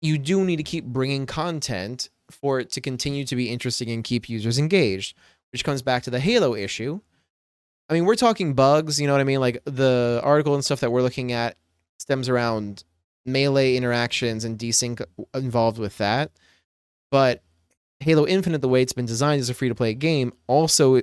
you 0.00 0.16
do 0.16 0.44
need 0.44 0.56
to 0.56 0.62
keep 0.62 0.84
bringing 0.84 1.26
content 1.26 2.08
for 2.30 2.60
it 2.60 2.70
to 2.70 2.80
continue 2.80 3.24
to 3.24 3.36
be 3.36 3.50
interesting 3.50 3.90
and 3.90 4.04
keep 4.04 4.28
users 4.28 4.58
engaged 4.58 5.16
which 5.52 5.64
comes 5.64 5.80
back 5.80 6.02
to 6.02 6.10
the 6.10 6.20
halo 6.20 6.54
issue. 6.54 7.00
I 7.88 7.94
mean 7.94 8.04
we're 8.04 8.16
talking 8.16 8.54
bugs 8.54 9.00
you 9.00 9.06
know 9.06 9.14
what 9.14 9.20
i 9.20 9.24
mean? 9.24 9.40
Like 9.40 9.62
the 9.64 10.20
article 10.22 10.54
and 10.54 10.64
stuff 10.64 10.80
that 10.80 10.92
we're 10.92 11.02
looking 11.02 11.32
at 11.32 11.56
stems 11.98 12.28
around 12.28 12.84
melee 13.26 13.76
interactions 13.76 14.44
and 14.44 14.58
desync 14.58 15.02
involved 15.34 15.78
with 15.78 15.98
that. 15.98 16.30
But 17.10 17.42
Halo 18.00 18.26
Infinite, 18.26 18.62
the 18.62 18.68
way 18.68 18.82
it's 18.82 18.92
been 18.92 19.06
designed 19.06 19.40
as 19.40 19.50
a 19.50 19.54
free 19.54 19.68
to 19.68 19.74
play 19.74 19.94
game, 19.94 20.32
also 20.46 21.00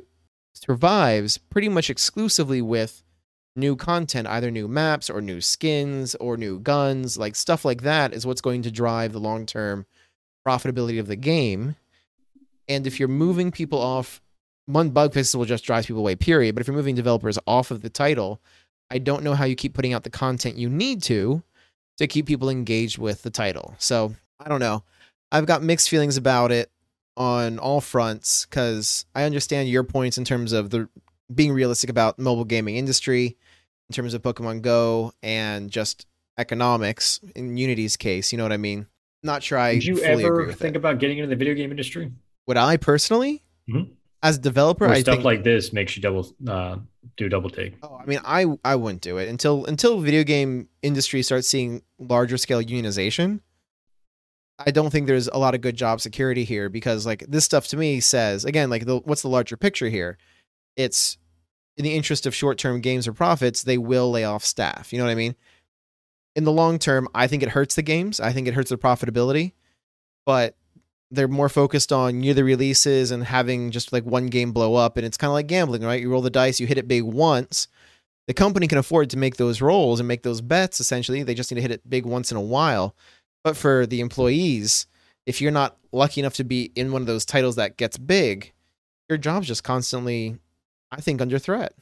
survives 0.53 1.37
pretty 1.37 1.67
much 1.67 1.89
exclusively 1.89 2.61
with 2.61 3.03
new 3.55 3.75
content, 3.75 4.27
either 4.27 4.49
new 4.49 4.67
maps 4.67 5.09
or 5.09 5.21
new 5.21 5.41
skins 5.41 6.15
or 6.15 6.37
new 6.37 6.59
guns. 6.59 7.17
Like 7.17 7.35
stuff 7.35 7.65
like 7.65 7.81
that 7.81 8.13
is 8.13 8.25
what's 8.25 8.41
going 8.41 8.61
to 8.63 8.71
drive 8.71 9.13
the 9.13 9.19
long 9.19 9.45
term 9.45 9.85
profitability 10.47 10.99
of 10.99 11.07
the 11.07 11.15
game. 11.15 11.75
And 12.67 12.87
if 12.87 12.99
you're 12.99 13.09
moving 13.09 13.51
people 13.51 13.79
off 13.79 14.21
one 14.67 14.89
bug 14.89 15.13
fix 15.13 15.35
will 15.35 15.45
just 15.45 15.65
drive 15.65 15.85
people 15.85 16.01
away, 16.01 16.15
period. 16.15 16.55
But 16.55 16.61
if 16.61 16.67
you're 16.67 16.75
moving 16.75 16.95
developers 16.95 17.37
off 17.45 17.71
of 17.71 17.81
the 17.81 17.89
title, 17.89 18.41
I 18.89 18.97
don't 18.97 19.23
know 19.23 19.33
how 19.33 19.45
you 19.45 19.55
keep 19.55 19.73
putting 19.73 19.93
out 19.93 20.03
the 20.03 20.09
content 20.09 20.57
you 20.57 20.69
need 20.69 21.03
to 21.03 21.43
to 21.97 22.07
keep 22.07 22.25
people 22.25 22.49
engaged 22.49 22.97
with 22.97 23.21
the 23.21 23.29
title. 23.29 23.75
So 23.77 24.15
I 24.39 24.49
don't 24.49 24.59
know. 24.59 24.83
I've 25.31 25.45
got 25.45 25.61
mixed 25.61 25.89
feelings 25.89 26.17
about 26.17 26.51
it 26.51 26.71
on 27.17 27.59
all 27.59 27.81
fronts 27.81 28.45
because 28.45 29.05
I 29.15 29.23
understand 29.23 29.69
your 29.69 29.83
points 29.83 30.17
in 30.17 30.25
terms 30.25 30.51
of 30.51 30.69
the 30.69 30.89
being 31.33 31.51
realistic 31.51 31.89
about 31.89 32.19
mobile 32.19 32.45
gaming 32.45 32.75
industry, 32.75 33.37
in 33.89 33.93
terms 33.93 34.13
of 34.13 34.21
Pokemon 34.21 34.61
Go 34.61 35.13
and 35.23 35.69
just 35.69 36.05
economics 36.37 37.19
in 37.35 37.57
Unity's 37.57 37.97
case. 37.97 38.31
You 38.31 38.37
know 38.37 38.43
what 38.43 38.51
I 38.51 38.57
mean? 38.57 38.87
Not 39.23 39.43
sure 39.43 39.57
I. 39.57 39.73
Did 39.73 39.85
you 39.85 39.99
ever 40.01 40.51
think 40.53 40.75
it. 40.75 40.77
about 40.77 40.99
getting 40.99 41.17
into 41.17 41.29
the 41.29 41.35
video 41.35 41.53
game 41.53 41.71
industry? 41.71 42.11
Would 42.47 42.57
I 42.57 42.77
personally? 42.77 43.43
Mm-hmm. 43.69 43.91
As 44.21 44.37
a 44.37 44.39
developer, 44.39 44.85
or 44.85 44.95
stuff 44.95 45.15
think, 45.15 45.25
like 45.25 45.43
this 45.43 45.71
makes 45.71 45.95
you 45.95 46.01
double 46.01 46.33
uh, 46.47 46.77
do 47.15 47.29
double 47.29 47.49
take. 47.49 47.75
Oh, 47.83 47.99
I 48.01 48.05
mean, 48.05 48.19
I 48.25 48.45
I 48.63 48.75
wouldn't 48.75 49.01
do 49.01 49.17
it 49.17 49.29
until 49.29 49.65
until 49.65 49.99
video 49.99 50.23
game 50.23 50.67
industry 50.81 51.21
starts 51.21 51.47
seeing 51.47 51.83
larger 51.99 52.37
scale 52.37 52.61
unionization. 52.61 53.41
I 54.57 54.71
don't 54.71 54.89
think 54.89 55.07
there's 55.07 55.27
a 55.27 55.37
lot 55.37 55.53
of 55.53 55.61
good 55.61 55.75
job 55.75 55.99
security 55.99 56.45
here 56.45 56.69
because 56.69 57.05
like 57.05 57.25
this 57.27 57.43
stuff 57.43 57.67
to 57.67 57.77
me 57.77 57.99
says 57.99 58.45
again 58.45 58.69
like 58.69 58.85
the, 58.85 58.97
what's 58.99 59.21
the 59.21 59.27
larger 59.29 59.57
picture 59.57 59.89
here? 59.89 60.17
It's 60.75 61.17
in 61.77 61.83
the 61.83 61.93
interest 61.93 62.25
of 62.25 62.33
short 62.33 62.57
term 62.57 62.81
games 62.81 63.07
or 63.07 63.13
profits, 63.13 63.63
they 63.63 63.77
will 63.77 64.09
lay 64.11 64.23
off 64.23 64.45
staff. 64.45 64.93
You 64.93 64.99
know 64.99 65.05
what 65.05 65.11
I 65.11 65.15
mean? 65.15 65.35
In 66.35 66.43
the 66.43 66.51
long 66.51 66.79
term, 66.79 67.07
I 67.13 67.27
think 67.27 67.43
it 67.43 67.49
hurts 67.49 67.75
the 67.75 67.81
games. 67.81 68.19
I 68.19 68.31
think 68.31 68.47
it 68.47 68.53
hurts 68.53 68.69
their 68.69 68.77
profitability, 68.77 69.53
but 70.25 70.55
they're 71.11 71.27
more 71.27 71.49
focused 71.49 71.91
on 71.91 72.23
yearly 72.23 72.43
releases 72.43 73.11
and 73.11 73.23
having 73.23 73.71
just 73.71 73.93
like 73.93 74.03
one 74.03 74.27
game 74.27 74.51
blow 74.51 74.75
up. 74.75 74.97
And 74.97 75.05
it's 75.05 75.17
kind 75.17 75.29
of 75.29 75.33
like 75.33 75.47
gambling, 75.47 75.83
right? 75.83 76.01
You 76.01 76.09
roll 76.09 76.21
the 76.21 76.29
dice, 76.29 76.59
you 76.59 76.67
hit 76.67 76.77
it 76.77 76.87
big 76.87 77.03
once. 77.03 77.67
The 78.27 78.33
company 78.33 78.67
can 78.67 78.79
afford 78.79 79.09
to 79.11 79.17
make 79.17 79.37
those 79.37 79.61
rolls 79.61 79.99
and 79.99 80.07
make 80.07 80.23
those 80.23 80.41
bets. 80.41 80.79
Essentially, 80.79 81.23
they 81.23 81.35
just 81.35 81.51
need 81.51 81.55
to 81.55 81.61
hit 81.61 81.71
it 81.71 81.87
big 81.89 82.05
once 82.05 82.31
in 82.31 82.37
a 82.37 82.41
while. 82.41 82.95
But 83.45 83.55
for 83.55 83.85
the 83.85 84.01
employees, 84.01 84.87
if 85.27 85.39
you're 85.39 85.51
not 85.51 85.77
lucky 85.91 86.19
enough 86.19 86.33
to 86.33 86.43
be 86.43 86.71
in 86.75 86.91
one 86.91 87.03
of 87.03 87.05
those 87.05 87.25
titles 87.25 87.57
that 87.57 87.77
gets 87.77 87.95
big, 87.95 88.51
your 89.07 89.19
job's 89.19 89.47
just 89.47 89.63
constantly, 89.63 90.39
I 90.91 90.99
think, 90.99 91.21
under 91.21 91.37
threat. 91.37 91.73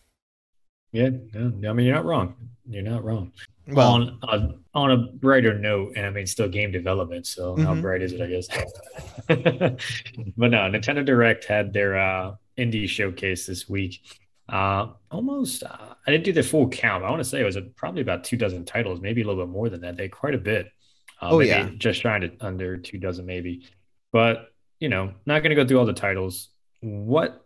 Yeah, 0.92 1.12
yeah. 1.34 1.70
I 1.70 1.74
mean, 1.74 1.86
you're 1.86 1.96
not 1.96 2.04
wrong. 2.04 2.36
You're 2.68 2.84
not 2.84 3.06
wrong. 3.06 3.32
Well, 3.70 3.94
on 3.94 4.20
a, 4.24 4.56
on 4.78 4.92
a 4.92 4.98
brighter 4.98 5.58
note, 5.58 5.94
and 5.96 6.06
I 6.06 6.10
mean, 6.10 6.28
still 6.28 6.50
game 6.50 6.74
development. 6.74 7.28
So 7.28 7.56
mm-hmm. 7.56 7.64
how 7.64 7.76
bright 7.76 8.02
is 8.02 8.12
it? 8.12 8.20
I 8.20 8.28
guess. 8.28 8.48
but 10.36 10.52
no, 10.52 10.58
Nintendo 10.70 11.06
Direct 11.06 11.46
had 11.46 11.72
their 11.72 11.98
uh, 11.98 12.36
indie 12.58 12.90
showcase 12.90 13.46
this 13.46 13.70
week. 13.70 14.02
Uh, 14.50 14.88
almost, 15.12 15.64
uh, 15.64 15.94
I 16.06 16.12
didn't 16.12 16.26
do 16.26 16.34
the 16.34 16.44
full 16.44 16.68
count. 16.68 17.06
I 17.06 17.10
want 17.10 17.22
to 17.22 17.30
say 17.30 17.40
it 17.40 17.46
was 17.46 17.56
a, 17.56 17.62
probably 17.62 18.02
about 18.02 18.26
two 18.26 18.36
dozen 18.36 18.66
titles, 18.66 19.00
maybe 19.00 19.22
a 19.22 19.26
little 19.26 19.46
bit 19.46 19.50
more 19.50 19.70
than 19.70 19.80
that. 19.80 19.96
They 19.96 20.10
quite 20.10 20.36
a 20.36 20.38
bit. 20.38 20.70
Uh, 21.24 21.30
oh 21.32 21.40
yeah, 21.40 21.70
just 21.78 22.02
trying 22.02 22.22
to 22.22 22.32
under 22.42 22.78
two 22.78 22.98
dozen 22.98 23.26
maybe. 23.26 23.66
But 24.12 24.52
you 24.80 24.90
know, 24.90 25.14
not 25.26 25.40
going 25.42 25.52
to 25.52 25.56
go 25.56 25.66
through 25.66 25.80
all 25.80 25.86
the 25.86 25.94
titles. 25.94 26.50
What 26.82 27.46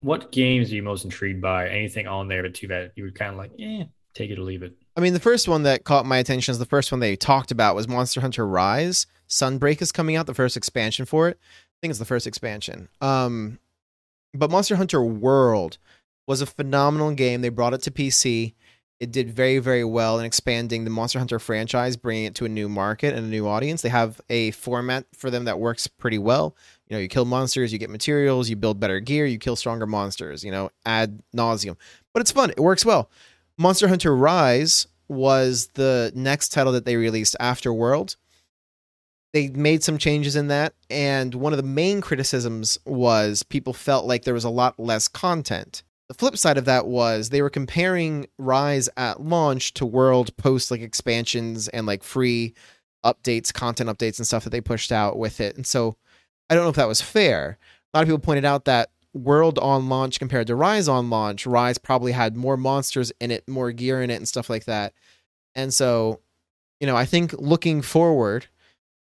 what 0.00 0.32
games 0.32 0.72
are 0.72 0.74
you 0.74 0.82
most 0.82 1.04
intrigued 1.04 1.42
by? 1.42 1.68
Anything 1.68 2.06
on 2.06 2.28
there 2.28 2.48
too 2.48 2.68
that 2.68 2.92
you 2.96 3.04
would 3.04 3.14
kind 3.14 3.32
of 3.32 3.36
like, 3.36 3.50
eh, 3.58 3.84
take 4.14 4.30
it 4.30 4.38
or 4.38 4.42
leave 4.42 4.62
it. 4.62 4.74
I 4.96 5.00
mean, 5.00 5.12
the 5.12 5.20
first 5.20 5.46
one 5.46 5.64
that 5.64 5.84
caught 5.84 6.06
my 6.06 6.18
attention 6.18 6.52
is 6.52 6.58
the 6.58 6.64
first 6.64 6.90
one 6.90 7.00
they 7.00 7.16
talked 7.16 7.50
about 7.50 7.74
was 7.74 7.86
Monster 7.86 8.20
Hunter 8.20 8.46
Rise. 8.46 9.06
Sunbreak 9.28 9.82
is 9.82 9.92
coming 9.92 10.16
out, 10.16 10.26
the 10.26 10.34
first 10.34 10.56
expansion 10.56 11.04
for 11.04 11.28
it. 11.28 11.38
I 11.42 11.76
think 11.80 11.90
it's 11.90 11.98
the 11.98 12.04
first 12.04 12.26
expansion. 12.26 12.88
Um, 13.00 13.58
but 14.32 14.50
Monster 14.50 14.76
Hunter 14.76 15.02
World 15.02 15.78
was 16.26 16.40
a 16.40 16.46
phenomenal 16.46 17.12
game. 17.12 17.42
They 17.42 17.48
brought 17.48 17.74
it 17.74 17.82
to 17.82 17.90
PC. 17.90 18.54
It 19.00 19.12
did 19.12 19.30
very, 19.30 19.58
very 19.58 19.84
well 19.84 20.18
in 20.18 20.24
expanding 20.24 20.82
the 20.82 20.90
Monster 20.90 21.20
Hunter 21.20 21.38
franchise, 21.38 21.96
bringing 21.96 22.24
it 22.24 22.34
to 22.36 22.44
a 22.44 22.48
new 22.48 22.68
market 22.68 23.14
and 23.14 23.26
a 23.26 23.28
new 23.28 23.46
audience. 23.46 23.82
They 23.82 23.90
have 23.90 24.20
a 24.28 24.50
format 24.50 25.06
for 25.14 25.30
them 25.30 25.44
that 25.44 25.60
works 25.60 25.86
pretty 25.86 26.18
well. 26.18 26.56
You 26.88 26.96
know, 26.96 27.00
you 27.00 27.08
kill 27.08 27.24
monsters, 27.24 27.72
you 27.72 27.78
get 27.78 27.90
materials, 27.90 28.50
you 28.50 28.56
build 28.56 28.80
better 28.80 28.98
gear, 28.98 29.24
you 29.24 29.38
kill 29.38 29.54
stronger 29.54 29.86
monsters, 29.86 30.42
you 30.42 30.50
know, 30.50 30.70
ad 30.84 31.22
nauseum. 31.36 31.76
But 32.12 32.22
it's 32.22 32.32
fun. 32.32 32.50
It 32.50 32.60
works 32.60 32.84
well. 32.84 33.08
Monster 33.56 33.86
Hunter 33.86 34.16
Rise 34.16 34.88
was 35.06 35.68
the 35.74 36.12
next 36.14 36.50
title 36.50 36.72
that 36.72 36.84
they 36.84 36.96
released 36.96 37.36
after 37.38 37.72
World. 37.72 38.16
They 39.32 39.48
made 39.48 39.84
some 39.84 39.98
changes 39.98 40.36
in 40.36 40.48
that, 40.48 40.74
and 40.88 41.34
one 41.34 41.52
of 41.52 41.58
the 41.58 41.62
main 41.62 42.00
criticisms 42.00 42.78
was 42.86 43.42
people 43.42 43.74
felt 43.74 44.06
like 44.06 44.24
there 44.24 44.34
was 44.34 44.44
a 44.44 44.50
lot 44.50 44.78
less 44.78 45.06
content. 45.06 45.82
The 46.08 46.14
flip 46.14 46.38
side 46.38 46.56
of 46.56 46.64
that 46.64 46.86
was 46.86 47.28
they 47.28 47.42
were 47.42 47.50
comparing 47.50 48.26
Rise 48.38 48.88
at 48.96 49.20
launch 49.20 49.74
to 49.74 49.84
World 49.84 50.34
post 50.38 50.70
like 50.70 50.80
expansions 50.80 51.68
and 51.68 51.86
like 51.86 52.02
free 52.02 52.54
updates, 53.04 53.52
content 53.52 53.90
updates, 53.90 54.18
and 54.18 54.26
stuff 54.26 54.44
that 54.44 54.50
they 54.50 54.60
pushed 54.60 54.90
out 54.90 55.18
with 55.18 55.40
it. 55.40 55.56
And 55.56 55.66
so 55.66 55.96
I 56.48 56.54
don't 56.54 56.64
know 56.64 56.70
if 56.70 56.76
that 56.76 56.88
was 56.88 57.02
fair. 57.02 57.58
A 57.92 57.98
lot 57.98 58.02
of 58.02 58.08
people 58.08 58.20
pointed 58.20 58.44
out 58.44 58.64
that 58.64 58.90
World 59.14 59.58
on 59.58 59.88
launch 59.88 60.18
compared 60.18 60.46
to 60.46 60.54
Rise 60.54 60.88
on 60.88 61.10
launch, 61.10 61.46
Rise 61.46 61.78
probably 61.78 62.12
had 62.12 62.36
more 62.36 62.56
monsters 62.56 63.10
in 63.20 63.30
it, 63.30 63.48
more 63.48 63.72
gear 63.72 64.02
in 64.02 64.10
it, 64.10 64.16
and 64.16 64.28
stuff 64.28 64.50
like 64.50 64.66
that. 64.66 64.92
And 65.54 65.72
so, 65.72 66.20
you 66.80 66.86
know, 66.86 66.96
I 66.96 67.04
think 67.04 67.32
looking 67.32 67.82
forward 67.82 68.46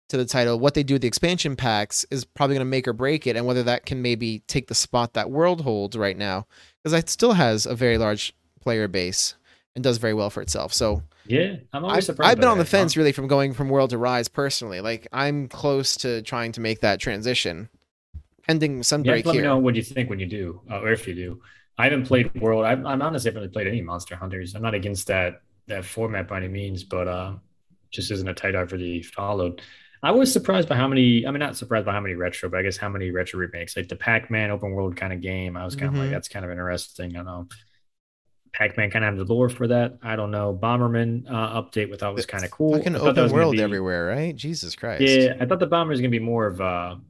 to 0.08 0.16
the 0.16 0.24
title, 0.24 0.58
what 0.58 0.74
they 0.74 0.82
do 0.82 0.94
with 0.94 1.02
the 1.02 1.08
expansion 1.08 1.56
packs 1.56 2.04
is 2.10 2.24
probably 2.24 2.54
going 2.54 2.66
to 2.66 2.70
make 2.70 2.86
or 2.86 2.92
break 2.92 3.26
it, 3.26 3.36
and 3.36 3.46
whether 3.46 3.62
that 3.64 3.86
can 3.86 4.02
maybe 4.02 4.40
take 4.46 4.68
the 4.68 4.74
spot 4.74 5.14
that 5.14 5.30
World 5.30 5.62
holds 5.62 5.96
right 5.96 6.16
now, 6.16 6.46
because 6.82 6.92
it 6.92 7.10
still 7.10 7.32
has 7.32 7.66
a 7.66 7.74
very 7.74 7.98
large 7.98 8.34
player 8.60 8.88
base 8.88 9.34
and 9.74 9.82
does 9.84 9.98
very 9.98 10.14
well 10.14 10.30
for 10.30 10.42
itself. 10.42 10.72
So 10.72 11.02
yeah, 11.26 11.56
I'm 11.72 11.84
always 11.84 11.98
I've, 11.98 12.04
surprised. 12.04 12.30
I've 12.30 12.40
been 12.40 12.48
on 12.48 12.58
the 12.58 12.64
fence 12.64 12.96
really 12.96 13.12
from 13.12 13.26
going 13.26 13.52
from 13.52 13.68
World 13.68 13.90
to 13.90 13.98
Rise 13.98 14.28
personally. 14.28 14.80
Like 14.80 15.06
I'm 15.12 15.48
close 15.48 15.96
to 15.98 16.22
trying 16.22 16.52
to 16.52 16.60
make 16.60 16.80
that 16.80 17.00
transition 17.00 17.68
pending 18.46 18.80
Sunbreak 18.80 19.04
yeah, 19.04 19.12
let 19.12 19.24
here. 19.26 19.34
me 19.34 19.42
know 19.42 19.58
what 19.58 19.74
you 19.74 19.82
think 19.82 20.08
when 20.08 20.18
you 20.18 20.26
do, 20.26 20.60
uh, 20.70 20.80
or 20.80 20.92
if 20.92 21.06
you 21.06 21.14
do. 21.14 21.40
I 21.78 21.84
haven't 21.84 22.06
played 22.06 22.32
World. 22.40 22.64
I, 22.64 22.72
I'm 22.72 23.02
honestly 23.02 23.28
haven't 23.28 23.42
really 23.42 23.52
played 23.52 23.66
any 23.66 23.82
Monster 23.82 24.16
Hunters. 24.16 24.54
I'm 24.54 24.62
not 24.62 24.74
against 24.74 25.08
that 25.08 25.42
that 25.66 25.84
format 25.84 26.28
by 26.28 26.38
any 26.38 26.48
means, 26.48 26.84
but 26.84 27.08
uh, 27.08 27.34
just 27.90 28.10
isn't 28.10 28.28
a 28.28 28.34
title 28.34 28.60
I've 28.60 28.72
really 28.72 29.02
followed. 29.02 29.60
I 30.06 30.12
was 30.12 30.32
surprised 30.32 30.68
by 30.68 30.76
how 30.76 30.86
many. 30.86 31.26
I 31.26 31.32
mean, 31.32 31.40
not 31.40 31.56
surprised 31.56 31.84
by 31.84 31.92
how 31.92 32.00
many 32.00 32.14
retro, 32.14 32.48
but 32.48 32.60
I 32.60 32.62
guess 32.62 32.76
how 32.76 32.88
many 32.88 33.10
retro 33.10 33.40
remakes, 33.40 33.76
like 33.76 33.88
the 33.88 33.96
Pac-Man 33.96 34.52
open 34.52 34.70
world 34.70 34.96
kind 34.96 35.12
of 35.12 35.20
game. 35.20 35.56
I 35.56 35.64
was 35.64 35.74
kind 35.74 35.88
of 35.88 35.94
mm-hmm. 35.94 36.02
like, 36.02 36.10
that's 36.12 36.28
kind 36.28 36.44
of 36.44 36.50
interesting. 36.52 37.10
I 37.10 37.14
don't 37.16 37.26
know. 37.26 37.48
Pac-Man 38.52 38.88
kind 38.90 39.04
of 39.04 39.16
have 39.16 39.26
the 39.26 39.34
lore 39.34 39.48
for 39.48 39.66
that. 39.66 39.98
I 40.04 40.14
don't 40.14 40.30
know. 40.30 40.56
Bomberman 40.56 41.28
uh, 41.28 41.60
update, 41.60 41.90
we 41.90 41.96
thought 41.96 42.14
was 42.14 42.24
kind 42.24 42.44
of 42.44 42.52
cool. 42.52 42.76
Fucking 42.76 42.94
open 42.94 43.32
world 43.32 43.56
be, 43.56 43.62
everywhere, 43.62 44.06
right? 44.06 44.34
Jesus 44.34 44.76
Christ. 44.76 45.02
Yeah, 45.02 45.34
I 45.40 45.44
thought 45.44 45.58
the 45.58 45.66
Bomber 45.66 45.90
was 45.90 46.00
gonna 46.00 46.10
be 46.10 46.20
more 46.20 46.46
of 46.46 46.60
a 46.60 47.00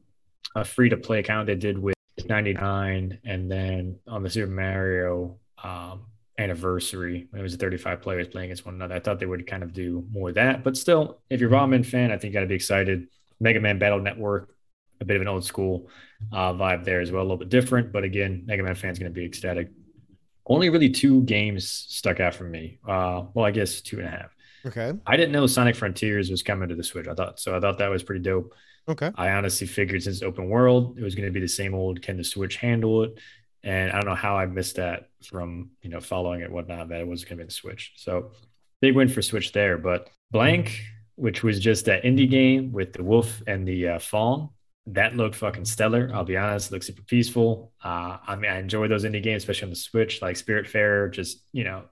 a 0.55 0.65
free 0.65 0.89
to 0.89 0.97
play 0.97 1.19
account 1.19 1.49
they 1.49 1.55
did 1.55 1.79
with 1.79 1.97
99 2.25 3.19
and 3.25 3.51
then 3.51 3.99
on 4.09 4.23
the 4.23 4.31
Super 4.31 4.51
Mario 4.51 5.37
um, 5.63 6.07
anniversary 6.39 7.27
when 7.31 7.41
it 7.41 7.43
was 7.43 7.57
35 7.57 8.03
players 8.03 8.29
playing 8.29 8.47
against 8.47 8.67
one 8.67 8.75
another. 8.75 8.95
I 8.95 9.01
thought 9.01 9.19
they 9.19 9.27
would 9.27 9.47
kind 9.47 9.63
of 9.63 9.73
do 9.73 10.07
more 10.13 10.29
of 10.29 10.35
that, 10.35 10.63
but 10.63 10.77
still, 10.77 11.21
if 11.31 11.41
you're 11.41 11.53
a 11.53 11.53
Bomberman 11.53 11.87
fan, 11.87 12.11
I 12.11 12.19
think 12.19 12.33
you 12.33 12.33
got 12.33 12.41
to 12.41 12.47
be 12.47 12.55
excited. 12.55 13.09
Mega 13.41 13.61
Man 13.61 13.79
Battle 13.79 14.01
Network, 14.01 14.55
a 15.01 15.05
bit 15.05 15.17
of 15.17 15.23
an 15.23 15.29
old 15.29 15.45
school 15.45 15.89
uh, 16.33 16.53
vibe 16.53 16.85
there 16.85 17.01
as 17.01 17.11
well, 17.11 17.23
a 17.23 17.25
little 17.25 17.37
bit 17.37 17.49
different, 17.49 17.93
but 17.93 18.05
again, 18.05 18.45
Mega 18.47 18.63
Man 18.63 18.75
fans 18.75 18.99
going 18.99 19.13
to 19.13 19.15
be 19.15 19.25
ecstatic. 19.25 19.71
Only 20.47 20.69
really 20.69 20.91
two 20.91 21.23
games 21.23 21.69
stuck 21.69 22.21
out 22.21 22.35
for 22.35 22.45
me. 22.45 22.79
Uh, 22.87 23.25
well, 23.35 23.45
I 23.45 23.51
guess 23.51 23.81
two 23.81 23.99
and 23.99 24.07
a 24.07 24.11
half. 24.11 24.37
Okay. 24.65 24.93
I 25.07 25.17
didn't 25.17 25.33
know 25.33 25.47
Sonic 25.47 25.77
Frontiers 25.77 26.31
was 26.31 26.43
coming 26.43 26.69
to 26.69 26.75
the 26.75 26.85
Switch. 26.85 27.07
I 27.09 27.15
thought 27.15 27.39
so. 27.41 27.57
I 27.57 27.61
thought 27.61 27.79
that 27.79 27.89
was 27.89 28.03
pretty 28.03 28.23
dope. 28.23 28.53
Okay. 28.89 29.11
I 29.17 29.31
honestly 29.31 29.67
figured 29.67 30.03
since 30.03 30.23
open 30.23 30.49
world, 30.49 30.99
it 30.99 31.03
was 31.03 31.15
going 31.15 31.27
to 31.27 31.33
be 31.33 31.41
the 31.41 31.49
same 31.49 31.75
old. 31.75 32.03
Can 32.03 32.17
the 32.17 32.25
Switch 32.25 32.57
handle 32.57 33.03
it? 33.05 33.19
And 33.67 33.91
I 33.91 33.97
don't 33.97 34.07
know 34.07 34.15
how 34.15 34.37
I 34.37 34.47
missed 34.47 34.77
that 34.77 35.09
from 35.25 35.71
you 35.83 35.91
know 35.91 36.01
following 36.01 36.41
it 36.41 36.51
whatnot 36.51 36.89
that 36.89 37.01
it 37.01 37.07
was 37.07 37.25
going 37.25 37.39
to 37.39 37.45
be 37.45 37.49
the 37.49 37.53
Switch. 37.53 37.93
So 37.97 38.31
big 38.81 38.95
win 38.95 39.09
for 39.09 39.23
Switch 39.23 39.53
there. 39.53 39.77
But 39.77 40.09
Blank, 40.31 40.81
which 41.17 41.43
was 41.43 41.59
just 41.59 41.85
that 41.87 42.05
indie 42.05 42.31
game 42.31 42.71
with 42.73 42.93
the 42.93 43.03
wolf 43.03 43.43
and 43.49 43.67
the 43.67 43.89
uh, 43.89 43.99
fawn, 43.99 44.51
that 44.87 45.17
looked 45.17 45.35
fucking 45.35 45.65
stellar. 45.65 46.11
I'll 46.15 46.25
be 46.25 46.37
honest, 46.37 46.71
it 46.71 46.75
looks 46.75 46.87
super 46.87 47.03
peaceful. 47.03 47.73
Uh, 47.85 48.19
I 48.25 48.37
mean, 48.37 48.51
I 48.51 48.59
enjoy 48.61 48.87
those 48.87 49.05
indie 49.05 49.23
games, 49.23 49.43
especially 49.43 49.67
on 49.67 49.71
the 49.71 49.77
Switch, 49.77 50.23
like 50.23 50.37
Spiritfarer, 50.37 51.11
Just 51.11 51.43
you 51.53 51.65
know, 51.65 51.83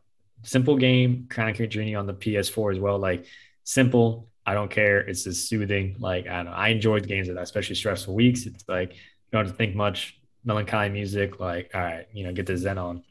simple 0.45 0.77
game, 0.77 1.29
of 1.37 1.69
Genie 1.69 1.97
on 1.97 2.07
the 2.07 2.15
PS4 2.15 2.75
as 2.75 2.79
well. 2.79 3.01
Like 3.01 3.27
simple, 3.65 4.29
I 4.47 4.55
don't 4.55 4.71
care. 4.71 5.01
It's 5.01 5.25
just 5.25 5.49
soothing. 5.49 5.97
Like 5.99 6.29
I 6.29 6.37
don't 6.37 6.47
know. 6.47 6.53
I 6.53 6.69
enjoyed 6.69 7.09
games 7.09 7.27
that, 7.27 7.37
especially 7.37 7.75
stressful 7.75 8.15
weeks. 8.15 8.47
It's 8.47 8.65
like 8.69 8.93
you 8.93 8.99
don't 9.33 9.47
have 9.47 9.53
to 9.53 9.59
think 9.59 9.75
much. 9.75 10.21
Melancholy 10.45 10.91
music. 10.91 11.41
Like 11.41 11.71
all 11.75 11.81
right, 11.81 12.07
you 12.13 12.25
know, 12.25 12.33
get 12.33 12.47
the 12.47 12.57
Zen 12.57 12.79
on. 12.79 13.03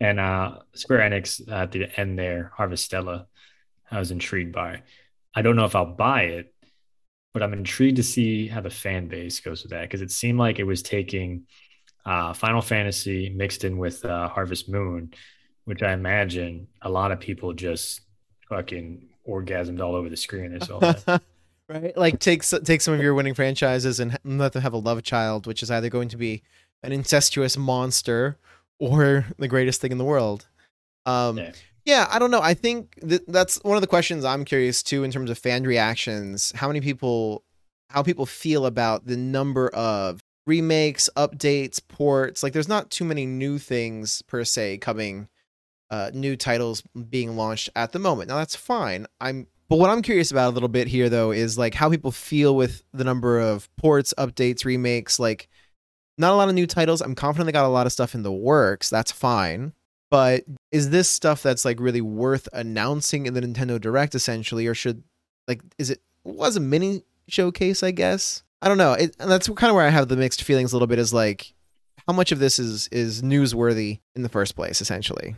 And 0.00 0.20
uh 0.20 0.58
Square 0.74 1.10
Enix 1.10 1.50
at 1.50 1.72
the 1.72 1.88
end 1.98 2.18
there, 2.18 2.52
Harvestella, 2.56 3.26
I 3.90 3.98
was 3.98 4.10
intrigued 4.10 4.52
by. 4.52 4.82
I 5.34 5.42
don't 5.42 5.56
know 5.56 5.64
if 5.64 5.76
I'll 5.76 5.86
buy 5.86 6.22
it, 6.22 6.54
but 7.32 7.42
I'm 7.42 7.52
intrigued 7.52 7.96
to 7.96 8.02
see 8.02 8.48
how 8.48 8.60
the 8.60 8.70
fan 8.70 9.08
base 9.08 9.40
goes 9.40 9.62
with 9.62 9.70
that 9.70 9.82
because 9.82 10.02
it 10.02 10.10
seemed 10.10 10.38
like 10.38 10.58
it 10.58 10.64
was 10.64 10.82
taking 10.82 11.44
uh, 12.04 12.32
Final 12.32 12.62
Fantasy 12.62 13.28
mixed 13.28 13.64
in 13.64 13.78
with 13.78 14.04
uh, 14.04 14.28
Harvest 14.28 14.68
Moon, 14.68 15.12
which 15.64 15.82
I 15.82 15.92
imagine 15.92 16.68
a 16.82 16.88
lot 16.88 17.12
of 17.12 17.20
people 17.20 17.52
just 17.52 18.00
fucking 18.48 19.08
orgasmed 19.28 19.80
all 19.80 19.94
over 19.94 20.08
the 20.08 20.16
screen. 20.16 20.52
They 20.52 20.58
saw 20.64 21.18
right? 21.68 21.96
Like 21.96 22.18
take 22.18 22.42
take 22.42 22.80
some 22.80 22.94
of 22.94 23.00
your 23.00 23.14
winning 23.14 23.34
franchises 23.34 24.00
and 24.00 24.18
let 24.24 24.52
them 24.52 24.62
have 24.62 24.72
a 24.72 24.78
love 24.78 25.02
child, 25.02 25.46
which 25.46 25.62
is 25.62 25.70
either 25.70 25.90
going 25.90 26.08
to 26.08 26.16
be 26.16 26.42
an 26.82 26.92
incestuous 26.92 27.56
monster 27.56 28.38
or 28.78 29.26
the 29.38 29.48
greatest 29.48 29.80
thing 29.80 29.92
in 29.92 29.98
the 29.98 30.04
world. 30.04 30.46
Um, 31.06 31.38
yeah. 31.38 31.52
yeah. 31.84 32.08
I 32.10 32.18
don't 32.18 32.30
know. 32.30 32.40
I 32.40 32.54
think 32.54 32.98
th- 33.00 33.22
that's 33.28 33.56
one 33.64 33.76
of 33.76 33.80
the 33.80 33.86
questions 33.86 34.24
I'm 34.24 34.44
curious 34.44 34.82
too 34.82 35.04
in 35.04 35.10
terms 35.10 35.30
of 35.30 35.38
fan 35.38 35.64
reactions. 35.64 36.52
How 36.54 36.68
many 36.68 36.80
people, 36.80 37.44
how 37.90 38.02
people 38.02 38.26
feel 38.26 38.66
about 38.66 39.06
the 39.06 39.16
number 39.16 39.68
of 39.68 40.20
remakes, 40.48 41.10
updates, 41.14 41.80
ports. 41.86 42.42
Like, 42.42 42.54
there's 42.54 42.68
not 42.68 42.90
too 42.90 43.04
many 43.04 43.26
new 43.26 43.58
things 43.58 44.22
per 44.22 44.42
se 44.44 44.78
coming, 44.78 45.28
uh, 45.90 46.10
new 46.12 46.36
titles 46.36 46.82
being 47.10 47.36
launched 47.36 47.68
at 47.76 47.92
the 47.92 47.98
moment. 47.98 48.28
Now 48.30 48.36
that's 48.38 48.56
fine. 48.56 49.06
I'm 49.20 49.46
but 49.68 49.76
what 49.76 49.90
I'm 49.90 50.00
curious 50.00 50.30
about 50.30 50.48
a 50.48 50.54
little 50.54 50.70
bit 50.70 50.88
here, 50.88 51.10
though, 51.10 51.30
is 51.30 51.58
like 51.58 51.74
how 51.74 51.90
people 51.90 52.10
feel 52.10 52.56
with 52.56 52.82
the 52.94 53.04
number 53.04 53.38
of 53.38 53.68
ports, 53.76 54.14
updates, 54.16 54.64
remakes. 54.64 55.18
Like, 55.18 55.50
not 56.18 56.32
a 56.32 56.36
lot 56.36 56.48
of 56.48 56.54
new 56.54 56.66
titles. 56.66 57.00
I'm 57.00 57.14
confident 57.14 57.46
they 57.46 57.52
got 57.52 57.64
a 57.64 57.68
lot 57.68 57.86
of 57.86 57.92
stuff 57.92 58.14
in 58.14 58.22
the 58.22 58.32
works. 58.32 58.90
That's 58.90 59.12
fine. 59.12 59.72
But 60.10 60.44
is 60.72 60.90
this 60.90 61.08
stuff 61.08 61.42
that's 61.42 61.64
like 61.64 61.80
really 61.80 62.00
worth 62.00 62.48
announcing 62.52 63.26
in 63.26 63.34
the 63.34 63.40
Nintendo 63.40 63.80
Direct, 63.80 64.14
essentially, 64.14 64.66
or 64.66 64.74
should 64.74 65.02
like 65.46 65.62
is 65.78 65.90
it 65.90 66.00
was 66.24 66.56
a 66.56 66.60
mini 66.60 67.02
showcase? 67.28 67.82
I 67.82 67.90
guess 67.90 68.42
I 68.62 68.68
don't 68.68 68.78
know. 68.78 68.94
It, 68.94 69.14
and 69.20 69.30
that's 69.30 69.48
kind 69.48 69.70
of 69.70 69.76
where 69.76 69.86
I 69.86 69.90
have 69.90 70.08
the 70.08 70.16
mixed 70.16 70.42
feelings 70.42 70.72
a 70.72 70.76
little 70.76 70.88
bit. 70.88 70.98
Is 70.98 71.12
like 71.12 71.52
how 72.06 72.14
much 72.14 72.32
of 72.32 72.38
this 72.38 72.58
is 72.58 72.88
is 72.88 73.22
newsworthy 73.22 74.00
in 74.16 74.22
the 74.22 74.28
first 74.28 74.56
place, 74.56 74.80
essentially. 74.80 75.36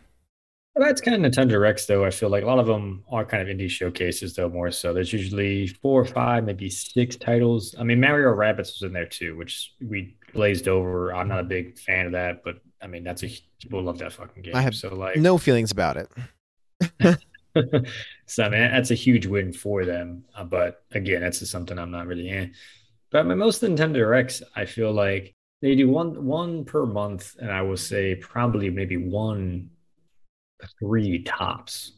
Well, 0.75 0.87
that's 0.87 1.01
kind 1.01 1.25
of 1.25 1.31
Nintendo 1.31 1.49
Directs, 1.49 1.85
though. 1.85 2.05
I 2.05 2.11
feel 2.11 2.29
like 2.29 2.43
a 2.43 2.47
lot 2.47 2.59
of 2.59 2.65
them 2.65 3.03
are 3.11 3.25
kind 3.25 3.43
of 3.47 3.53
indie 3.53 3.69
showcases, 3.69 4.35
though, 4.35 4.47
more 4.47 4.71
so. 4.71 4.93
There's 4.93 5.11
usually 5.11 5.67
four 5.67 5.99
or 5.99 6.05
five, 6.05 6.45
maybe 6.45 6.69
six 6.69 7.17
titles. 7.17 7.75
I 7.77 7.83
mean, 7.83 7.99
Mario 7.99 8.29
Rabbids 8.29 8.79
was 8.79 8.83
in 8.83 8.93
there 8.93 9.05
too, 9.05 9.35
which 9.35 9.73
we 9.81 10.15
glazed 10.33 10.67
over. 10.67 11.13
I'm 11.13 11.27
not 11.27 11.39
a 11.39 11.43
big 11.43 11.77
fan 11.77 12.07
of 12.07 12.11
that, 12.13 12.43
but 12.43 12.59
I 12.81 12.87
mean, 12.87 13.03
that's 13.03 13.23
a 13.23 13.29
people 13.59 13.81
love 13.81 13.99
that 13.99 14.13
fucking 14.13 14.43
game. 14.43 14.55
I 14.55 14.61
have 14.61 14.75
so 14.75 14.93
like 14.93 15.17
no 15.17 15.37
feelings 15.37 15.71
about 15.71 15.97
it. 15.97 16.09
so 18.25 18.43
I 18.43 18.49
mean, 18.49 18.59
that's 18.71 18.91
a 18.91 18.95
huge 18.95 19.25
win 19.25 19.53
for 19.53 19.85
them. 19.85 20.23
Uh, 20.35 20.43
but 20.43 20.83
again, 20.91 21.21
that's 21.21 21.39
just 21.39 21.51
something 21.51 21.77
I'm 21.77 21.91
not 21.91 22.07
really 22.07 22.29
in. 22.29 22.53
But 23.11 23.19
I 23.19 23.23
mean, 23.23 23.37
most 23.37 23.61
Nintendo 23.61 23.95
Directs, 23.95 24.41
I 24.55 24.65
feel 24.65 24.91
like 24.91 25.35
they 25.61 25.75
do 25.75 25.89
one 25.89 26.25
one 26.25 26.65
per 26.65 26.85
month, 26.85 27.35
and 27.39 27.51
I 27.51 27.61
will 27.61 27.77
say 27.77 28.15
probably 28.15 28.69
maybe 28.69 28.97
one 28.97 29.69
three 30.79 31.23
tops, 31.23 31.93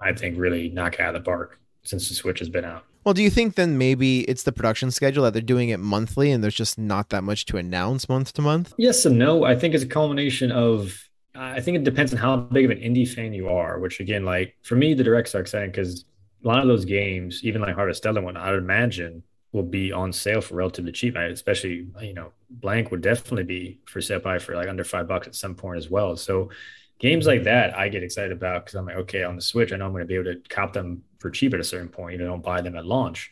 I 0.00 0.12
think, 0.12 0.38
really 0.38 0.68
knock 0.70 1.00
out 1.00 1.14
of 1.14 1.22
the 1.22 1.24
park 1.24 1.60
since 1.82 2.08
the 2.08 2.14
Switch 2.14 2.38
has 2.40 2.48
been 2.48 2.64
out. 2.64 2.84
Well, 3.04 3.14
do 3.14 3.22
you 3.22 3.30
think 3.30 3.54
then 3.54 3.78
maybe 3.78 4.20
it's 4.22 4.42
the 4.42 4.52
production 4.52 4.90
schedule 4.90 5.24
that 5.24 5.32
they're 5.32 5.40
doing 5.42 5.70
it 5.70 5.80
monthly 5.80 6.30
and 6.30 6.42
there's 6.42 6.54
just 6.54 6.78
not 6.78 7.08
that 7.10 7.24
much 7.24 7.46
to 7.46 7.56
announce 7.56 8.08
month 8.08 8.32
to 8.34 8.42
month? 8.42 8.74
Yes 8.76 9.06
and 9.06 9.18
no. 9.18 9.44
I 9.44 9.56
think 9.56 9.74
it's 9.74 9.84
a 9.84 9.88
culmination 9.88 10.52
of, 10.52 11.08
I 11.34 11.60
think 11.60 11.76
it 11.76 11.84
depends 11.84 12.12
on 12.12 12.18
how 12.18 12.36
big 12.36 12.64
of 12.64 12.70
an 12.70 12.78
indie 12.78 13.08
fan 13.08 13.32
you 13.32 13.48
are, 13.48 13.78
which 13.78 14.00
again, 14.00 14.24
like 14.24 14.56
for 14.62 14.76
me, 14.76 14.94
the 14.94 15.04
directs 15.04 15.34
are 15.34 15.40
exciting 15.40 15.70
because 15.70 16.04
a 16.44 16.48
lot 16.48 16.60
of 16.60 16.68
those 16.68 16.84
games, 16.84 17.40
even 17.44 17.62
like 17.62 17.76
Harvestella 17.76 18.22
one, 18.22 18.36
I 18.36 18.50
would 18.50 18.62
imagine 18.62 19.22
will 19.52 19.62
be 19.62 19.92
on 19.92 20.12
sale 20.12 20.40
for 20.40 20.56
relatively 20.56 20.92
cheap. 20.92 21.16
Especially, 21.16 21.86
you 22.02 22.14
know, 22.14 22.32
Blank 22.50 22.90
would 22.90 23.00
definitely 23.00 23.44
be 23.44 23.80
for 23.86 24.00
sale 24.00 24.20
by 24.20 24.38
for 24.38 24.54
like 24.54 24.68
under 24.68 24.84
five 24.84 25.08
bucks 25.08 25.26
at 25.26 25.34
some 25.34 25.54
point 25.54 25.78
as 25.78 25.88
well. 25.88 26.16
So 26.16 26.50
games 26.98 27.26
like 27.26 27.44
that 27.44 27.76
I 27.76 27.88
get 27.88 28.02
excited 28.02 28.32
about 28.32 28.64
because 28.64 28.74
I'm 28.74 28.86
like, 28.86 28.96
okay, 28.96 29.22
on 29.22 29.36
the 29.36 29.42
Switch, 29.42 29.72
I 29.72 29.76
know 29.76 29.86
I'm 29.86 29.92
going 29.92 30.02
to 30.02 30.06
be 30.06 30.14
able 30.14 30.32
to 30.32 30.40
cop 30.48 30.72
them 30.72 31.02
for 31.18 31.30
cheap 31.30 31.54
at 31.54 31.60
a 31.60 31.64
certain 31.64 31.88
point. 31.88 32.12
You 32.12 32.18
know, 32.18 32.26
don't 32.26 32.42
buy 32.42 32.60
them 32.60 32.76
at 32.76 32.86
launch. 32.86 33.30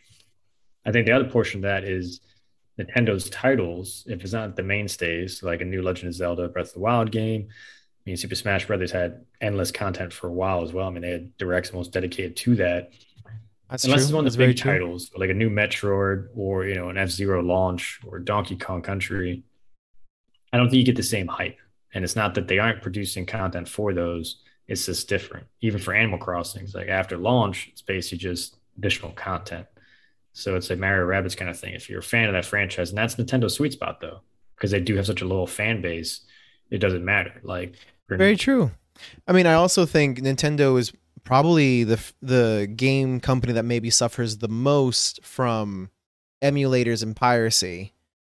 I 0.84 0.92
think 0.92 1.06
the 1.06 1.12
other 1.12 1.28
portion 1.28 1.58
of 1.58 1.62
that 1.62 1.84
is 1.84 2.20
Nintendo's 2.78 3.28
titles. 3.30 4.04
If 4.06 4.22
it's 4.22 4.32
not 4.32 4.56
the 4.56 4.62
mainstays, 4.62 5.42
like 5.42 5.60
a 5.60 5.64
new 5.64 5.82
Legend 5.82 6.08
of 6.08 6.14
Zelda 6.14 6.48
Breath 6.48 6.68
of 6.68 6.74
the 6.74 6.80
Wild 6.80 7.10
game, 7.10 7.48
I 7.50 8.10
mean, 8.10 8.16
Super 8.16 8.36
Smash 8.36 8.66
Brothers 8.66 8.92
had 8.92 9.24
endless 9.40 9.72
content 9.72 10.12
for 10.12 10.28
a 10.28 10.32
while 10.32 10.62
as 10.62 10.72
well. 10.72 10.86
I 10.86 10.90
mean, 10.90 11.02
they 11.02 11.10
had 11.10 11.36
directs 11.38 11.70
almost 11.70 11.92
dedicated 11.92 12.36
to 12.36 12.54
that. 12.56 12.92
That's 13.68 13.82
Unless 13.82 13.98
true. 13.98 14.04
it's 14.04 14.12
one 14.12 14.26
of 14.28 14.32
the 14.32 14.38
big 14.38 14.56
titles, 14.56 15.10
like 15.16 15.30
a 15.30 15.34
new 15.34 15.50
Metroid 15.50 16.28
or 16.36 16.66
you 16.66 16.76
know 16.76 16.88
an 16.88 16.96
F 16.96 17.10
Zero 17.10 17.42
launch 17.42 17.98
or 18.06 18.20
Donkey 18.20 18.56
Kong 18.56 18.80
Country, 18.80 19.42
I 20.52 20.56
don't 20.56 20.70
think 20.70 20.78
you 20.78 20.84
get 20.84 20.94
the 20.94 21.02
same 21.02 21.26
hype. 21.26 21.58
And 21.94 22.04
it's 22.04 22.16
not 22.16 22.34
that 22.34 22.48
they 22.48 22.58
aren't 22.58 22.82
producing 22.82 23.26
content 23.26 23.68
for 23.68 23.94
those, 23.94 24.42
it's 24.68 24.86
just 24.86 25.08
different. 25.08 25.46
Even 25.60 25.80
for 25.80 25.94
Animal 25.94 26.18
Crossings, 26.18 26.74
like 26.74 26.88
after 26.88 27.16
launch, 27.16 27.68
it's 27.72 27.82
basically 27.82 28.18
just 28.18 28.56
additional 28.76 29.12
content. 29.12 29.66
So 30.32 30.56
it's 30.56 30.70
a 30.70 30.76
Mario 30.76 31.06
Rabbids 31.06 31.36
kind 31.36 31.50
of 31.50 31.58
thing. 31.58 31.74
If 31.74 31.88
you're 31.88 32.00
a 32.00 32.02
fan 32.02 32.28
of 32.28 32.34
that 32.34 32.44
franchise, 32.44 32.90
and 32.90 32.98
that's 32.98 33.14
Nintendo's 33.14 33.54
sweet 33.54 33.72
spot 33.72 34.00
though, 34.00 34.20
because 34.56 34.70
they 34.70 34.80
do 34.80 34.96
have 34.96 35.06
such 35.06 35.22
a 35.22 35.26
loyal 35.26 35.46
fan 35.46 35.80
base, 35.80 36.20
it 36.70 36.78
doesn't 36.78 37.04
matter. 37.04 37.40
Like 37.42 37.74
very 38.08 38.36
true. 38.36 38.70
I 39.26 39.32
mean, 39.32 39.46
I 39.46 39.54
also 39.54 39.86
think 39.86 40.20
Nintendo 40.20 40.78
is 40.78 40.92
probably 41.24 41.84
the 41.84 42.00
the 42.20 42.70
game 42.76 43.20
company 43.20 43.52
that 43.54 43.64
maybe 43.64 43.90
suffers 43.90 44.38
the 44.38 44.48
most 44.48 45.24
from 45.24 45.90
emulators 46.42 47.02
and 47.02 47.16
piracy 47.16 47.94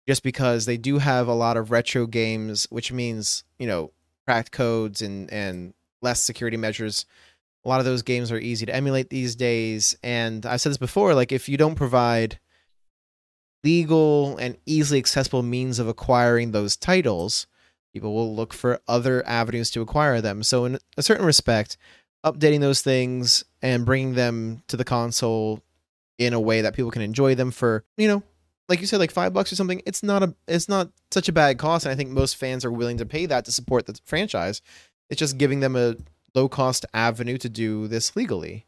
just 0.10 0.24
because 0.24 0.65
they 0.65 0.76
do 0.76 0.98
have 0.98 1.28
a 1.28 1.34
lot 1.36 1.56
of 1.56 1.69
retro 1.69 2.08
games, 2.08 2.65
which 2.72 2.91
means 2.91 3.43
you 3.60 3.67
know 3.67 3.91
cracked 4.26 4.52
codes 4.52 5.04
and 5.04 5.32
and 5.32 5.76
less 6.02 6.19
security 6.19 6.58
measures. 6.58 7.06
A 7.63 7.69
lot 7.69 7.80
of 7.80 7.86
those 7.86 8.02
games 8.02 8.32
are 8.32 8.39
easy 8.39 8.65
to 8.65 8.74
emulate 8.74 9.12
these 9.12 9.36
days, 9.36 9.95
and 10.02 10.48
I've 10.48 10.62
said 10.62 10.72
this 10.72 10.78
before. 10.78 11.13
Like 11.13 11.32
if 11.32 11.48
you 11.48 11.58
don't 11.58 11.76
provide 11.76 12.39
legal 13.63 14.36
and 14.38 14.58
easily 14.65 14.98
accessible 14.98 15.43
means 15.43 15.78
of 15.78 15.88
acquiring 15.88 16.54
those 16.54 16.76
titles, 16.76 17.45
people 17.93 18.12
will 18.12 18.36
look 18.36 18.52
for 18.52 18.82
other 18.88 19.24
avenues 19.28 19.69
to 19.72 19.82
acquire 19.82 20.22
them. 20.22 20.41
So, 20.41 20.65
in 20.65 20.80
a 20.98 21.04
certain 21.04 21.26
respect, 21.28 21.78
updating 22.26 22.62
those 22.62 22.82
things 22.82 23.45
and 23.62 23.86
bringing 23.86 24.15
them 24.15 24.63
to 24.69 24.76
the 24.76 24.84
console 24.86 25.62
in 26.17 26.34
a 26.34 26.39
way 26.39 26.62
that 26.62 26.74
people 26.74 26.89
can 26.89 27.04
enjoy 27.04 27.36
them 27.36 27.52
for, 27.52 27.84
you 27.95 28.08
know, 28.08 28.24
like 28.69 28.82
you 28.82 28.88
said, 28.88 28.99
like 28.99 29.12
five 29.12 29.34
bucks 29.34 29.51
or 29.51 29.55
something, 29.55 29.82
it's 29.86 30.03
not 30.03 30.23
a 30.23 30.34
it's 30.47 30.69
not 30.69 30.89
such 31.12 31.27
a 31.27 31.34
bad 31.34 31.58
cost, 31.58 31.86
and 31.86 31.91
I 31.91 31.95
think 31.95 32.12
most 32.12 32.38
fans 32.38 32.63
are 32.63 32.71
willing 32.71 32.97
to 32.97 33.05
pay 33.05 33.25
that 33.25 33.45
to 33.45 33.51
support 33.51 33.88
the 33.88 33.99
franchise. 34.05 34.62
It's 35.10 35.19
just 35.19 35.38
giving 35.38 35.60
them 35.60 35.75
a 35.75 35.95
low 36.36 36.47
cost 36.47 36.86
avenue 36.93 37.38
to 37.39 37.49
do 37.49 37.88
this 37.88 38.15
legally. 38.15 38.65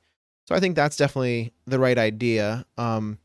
So 0.48 0.56
I 0.56 0.60
think 0.60 0.76
that's 0.76 0.98
definitely 0.98 1.54
the 1.68 1.80
right 1.80 1.98
idea. 1.98 2.66
Um, 2.78 3.20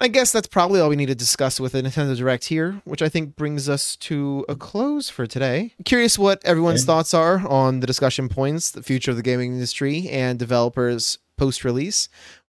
I 0.00 0.08
guess 0.08 0.32
that's 0.32 0.48
probably 0.48 0.80
all 0.80 0.88
we 0.88 0.96
need 0.96 1.06
to 1.06 1.14
discuss 1.14 1.60
with 1.60 1.72
the 1.72 1.82
Nintendo 1.82 2.16
Direct 2.16 2.46
here, 2.46 2.80
which 2.84 3.02
I 3.02 3.08
think 3.08 3.36
brings 3.36 3.68
us 3.68 3.94
to 3.96 4.44
a 4.48 4.56
close 4.56 5.08
for 5.08 5.26
today. 5.26 5.74
Curious 5.84 6.18
what 6.18 6.44
everyone's 6.44 6.84
thoughts 6.84 7.14
are 7.14 7.46
on 7.46 7.80
the 7.80 7.86
discussion 7.86 8.28
points, 8.28 8.70
the 8.70 8.82
future 8.82 9.12
of 9.12 9.16
the 9.16 9.22
gaming 9.22 9.52
industry, 9.52 10.08
and 10.08 10.38
developers 10.38 11.18
post 11.36 11.64
release 11.64 12.08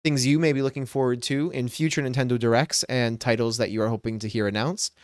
things 0.08 0.26
you 0.26 0.38
may 0.38 0.54
be 0.54 0.62
looking 0.62 0.86
forward 0.86 1.22
to 1.22 1.50
in 1.50 1.68
future 1.68 2.00
Nintendo 2.00 2.38
Directs 2.38 2.82
and 2.84 3.20
titles 3.20 3.58
that 3.58 3.70
you 3.70 3.82
are 3.82 3.88
hoping 3.88 4.18
to 4.20 4.26
hear 4.26 4.46
announced, 4.46 4.94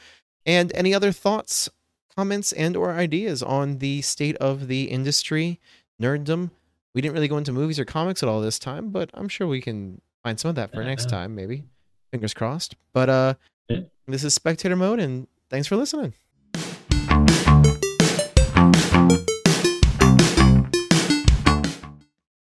and 0.46 0.72
any 0.74 0.94
other 0.94 1.12
thoughts, 1.12 1.68
comments, 2.16 2.52
and 2.52 2.74
or 2.74 2.92
ideas 2.92 3.42
on 3.42 3.80
the 3.80 4.00
state 4.00 4.34
of 4.38 4.66
the 4.66 4.84
industry, 4.84 5.60
nerddom. 6.00 6.52
We 6.94 7.02
didn't 7.02 7.12
really 7.12 7.28
go 7.28 7.36
into 7.36 7.52
movies 7.52 7.78
or 7.78 7.84
comics 7.84 8.22
at 8.22 8.30
all 8.30 8.40
this 8.40 8.58
time, 8.58 8.88
but 8.88 9.10
I'm 9.12 9.28
sure 9.28 9.46
we 9.46 9.60
can 9.60 10.00
find 10.22 10.40
some 10.40 10.48
of 10.48 10.54
that 10.54 10.72
for 10.72 10.80
uh, 10.80 10.86
next 10.86 11.10
time, 11.10 11.34
maybe. 11.34 11.64
Fingers 12.10 12.32
crossed. 12.32 12.74
But 12.94 13.10
uh, 13.10 13.34
yeah. 13.68 13.80
this 14.06 14.24
is 14.24 14.32
spectator 14.32 14.74
mode, 14.74 15.00
and 15.00 15.26
thanks 15.50 15.68
for 15.68 15.76
listening. 15.76 16.14